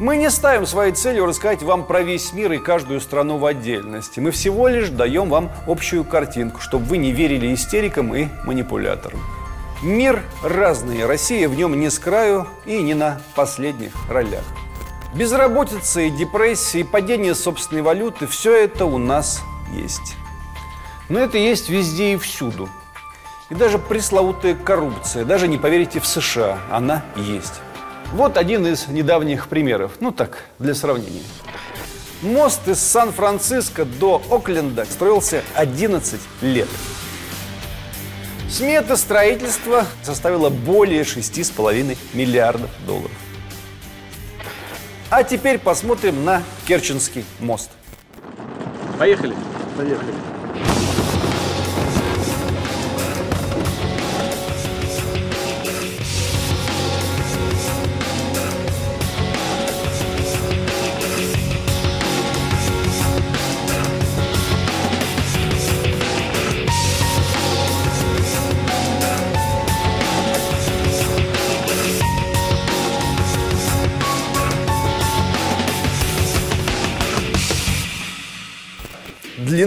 Мы 0.00 0.16
не 0.16 0.28
ставим 0.30 0.66
своей 0.66 0.92
целью 0.92 1.26
рассказать 1.26 1.62
вам 1.62 1.84
про 1.84 2.02
весь 2.02 2.32
мир 2.32 2.50
и 2.50 2.58
каждую 2.58 3.00
страну 3.00 3.38
в 3.38 3.46
отдельности. 3.46 4.18
Мы 4.18 4.32
всего 4.32 4.66
лишь 4.66 4.88
даем 4.88 5.28
вам 5.28 5.52
общую 5.68 6.02
картинку, 6.02 6.60
чтобы 6.60 6.86
вы 6.86 6.96
не 6.96 7.12
верили 7.12 7.54
истерикам 7.54 8.12
и 8.16 8.26
манипуляторам. 8.44 9.20
Мир 9.80 10.24
разный, 10.42 11.06
Россия 11.06 11.48
в 11.48 11.54
нем 11.54 11.78
не 11.78 11.88
с 11.88 12.00
краю 12.00 12.48
и 12.64 12.82
не 12.82 12.94
на 12.94 13.20
последних 13.36 13.92
ролях. 14.10 14.42
Безработица 15.14 16.00
и 16.00 16.10
депрессия, 16.10 16.80
и 16.80 16.82
падение 16.82 17.36
собственной 17.36 17.82
валюты– 17.82 18.26
все 18.26 18.64
это 18.64 18.86
у 18.86 18.98
нас 18.98 19.40
есть. 19.72 20.16
Но 21.08 21.20
это 21.20 21.38
есть 21.38 21.68
везде 21.68 22.14
и 22.14 22.16
всюду. 22.16 22.68
И 23.48 23.54
даже 23.54 23.78
пресловутая 23.78 24.54
коррупция, 24.54 25.24
даже 25.24 25.46
не 25.46 25.56
поверите, 25.56 26.00
в 26.00 26.06
США 26.06 26.58
она 26.70 27.04
есть. 27.16 27.60
Вот 28.12 28.36
один 28.36 28.66
из 28.66 28.88
недавних 28.88 29.48
примеров. 29.48 29.92
Ну 30.00 30.10
так, 30.10 30.44
для 30.58 30.74
сравнения. 30.74 31.22
Мост 32.22 32.66
из 32.66 32.80
Сан-Франциско 32.80 33.84
до 33.84 34.20
Окленда 34.30 34.84
строился 34.84 35.42
11 35.54 36.20
лет. 36.40 36.68
Смета 38.48 38.96
строительства 38.96 39.86
составила 40.02 40.50
более 40.50 41.02
6,5 41.02 41.96
миллиардов 42.14 42.70
долларов. 42.86 43.12
А 45.10 45.22
теперь 45.22 45.58
посмотрим 45.58 46.24
на 46.24 46.42
Керченский 46.66 47.24
мост. 47.38 47.70
Поехали. 48.98 49.36
Поехали. 49.76 50.12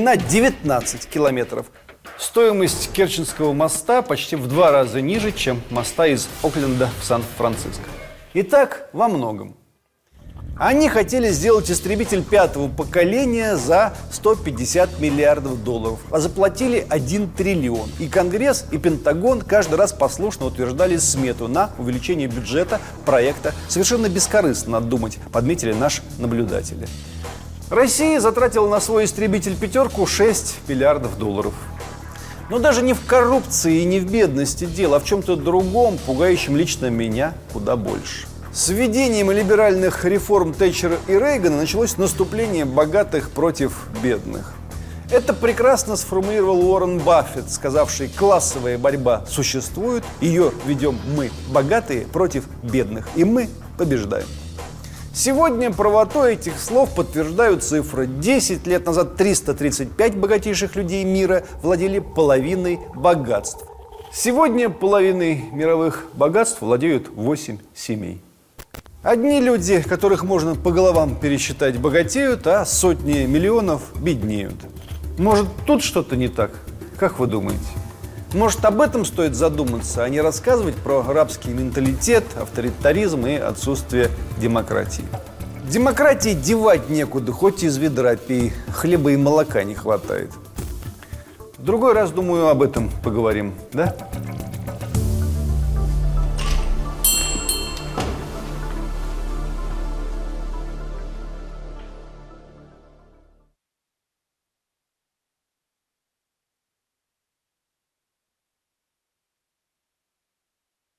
Длина 0.09 0.27
19 0.27 1.05
километров. 1.07 1.67
Стоимость 2.17 2.91
Керченского 2.93 3.53
моста 3.53 4.01
почти 4.01 4.35
в 4.35 4.47
два 4.47 4.71
раза 4.71 5.01
ниже, 5.01 5.31
чем 5.31 5.61
моста 5.69 6.07
из 6.07 6.27
Окленда 6.41 6.89
в 6.99 7.05
Сан-Франциско. 7.05 7.83
Итак, 8.33 8.89
во 8.91 9.07
многом. 9.07 9.55
Они 10.57 10.89
хотели 10.89 11.29
сделать 11.29 11.69
истребитель 11.69 12.23
пятого 12.23 12.67
поколения 12.67 13.55
за 13.55 13.93
150 14.11 14.99
миллиардов 14.99 15.63
долларов, 15.63 15.99
а 16.09 16.19
заплатили 16.19 16.85
1 16.89 17.29
триллион. 17.29 17.89
И 17.99 18.07
Конгресс, 18.07 18.65
и 18.71 18.77
Пентагон 18.79 19.41
каждый 19.41 19.75
раз 19.75 19.93
послушно 19.93 20.47
утверждали 20.47 20.97
смету 20.97 21.47
на 21.47 21.69
увеличение 21.77 22.27
бюджета 22.27 22.81
проекта. 23.05 23.53
Совершенно 23.67 24.09
бескорыстно, 24.09 24.73
надо 24.73 24.87
думать, 24.87 25.19
подметили 25.31 25.71
наши 25.71 26.01
наблюдатели. 26.17 26.87
Россия 27.69 28.19
затратила 28.19 28.67
на 28.67 28.79
свой 28.79 29.05
истребитель 29.05 29.55
«пятерку» 29.55 30.07
6 30.07 30.67
миллиардов 30.67 31.19
долларов. 31.19 31.53
Но 32.49 32.57
даже 32.57 32.81
не 32.81 32.93
в 32.93 33.05
коррупции 33.05 33.81
и 33.81 33.85
не 33.85 33.99
в 33.99 34.11
бедности 34.11 34.65
дело, 34.65 34.97
а 34.97 34.99
в 34.99 35.05
чем-то 35.05 35.35
другом, 35.35 35.99
пугающем 36.07 36.57
лично 36.57 36.89
меня 36.89 37.33
куда 37.53 37.75
больше. 37.75 38.25
С 38.51 38.69
введением 38.69 39.29
либеральных 39.29 40.03
реформ 40.03 40.55
Тэтчера 40.55 40.97
и 41.07 41.13
Рейгана 41.13 41.57
началось 41.57 41.97
наступление 41.97 42.65
богатых 42.65 43.29
против 43.29 43.85
бедных. 44.01 44.55
Это 45.11 45.35
прекрасно 45.35 45.95
сформулировал 45.95 46.67
Уоррен 46.67 46.97
Баффет, 46.97 47.51
сказавший, 47.51 48.09
классовая 48.09 48.79
борьба 48.79 49.25
существует, 49.29 50.03
ее 50.21 50.51
ведем 50.65 50.97
мы, 51.15 51.29
богатые 51.49 52.07
против 52.07 52.45
бедных, 52.63 53.07
и 53.15 53.23
мы 53.23 53.47
побеждаем. 53.77 54.27
Сегодня 55.13 55.71
правотой 55.71 56.33
этих 56.33 56.59
слов 56.59 56.93
подтверждают 56.95 57.63
цифры. 57.63 58.07
10 58.07 58.67
лет 58.67 58.85
назад 58.85 59.15
335 59.17 60.15
богатейших 60.15 60.75
людей 60.75 61.03
мира 61.03 61.43
владели 61.63 61.99
половиной 61.99 62.79
богатств. 62.95 63.65
Сегодня 64.13 64.69
половиной 64.69 65.45
мировых 65.51 66.05
богатств 66.13 66.61
владеют 66.61 67.09
8 67.09 67.57
семей. 67.75 68.21
Одни 69.01 69.39
люди, 69.41 69.81
которых 69.81 70.23
можно 70.23 70.55
по 70.55 70.71
головам 70.71 71.15
пересчитать, 71.15 71.77
богатеют, 71.79 72.45
а 72.47 72.65
сотни 72.65 73.25
миллионов 73.25 73.81
беднеют. 73.99 74.55
Может, 75.17 75.47
тут 75.65 75.83
что-то 75.83 76.15
не 76.15 76.27
так? 76.27 76.51
Как 76.97 77.19
вы 77.19 77.27
думаете? 77.27 77.59
Может, 78.33 78.63
об 78.65 78.79
этом 78.79 79.05
стоит 79.05 79.33
задуматься, 79.33 80.03
а 80.03 80.09
не 80.09 80.21
рассказывать 80.21 80.75
про 80.75 80.99
арабский 80.99 81.49
менталитет, 81.49 82.23
авторитаризм 82.39 83.25
и 83.25 83.35
отсутствие 83.35 84.09
демократии. 84.39 85.03
Демократии 85.67 86.33
девать 86.35 86.89
некуда, 86.89 87.31
хоть 87.31 87.63
из 87.63 87.77
ведра 87.77 88.15
пей, 88.15 88.53
хлеба 88.71 89.11
и 89.11 89.17
молока 89.17 89.63
не 89.63 89.73
хватает. 89.73 90.29
В 91.57 91.63
другой 91.63 91.93
раз, 91.93 92.11
думаю, 92.11 92.49
об 92.49 92.61
этом 92.61 92.91
поговорим, 93.03 93.53
да? 93.73 93.95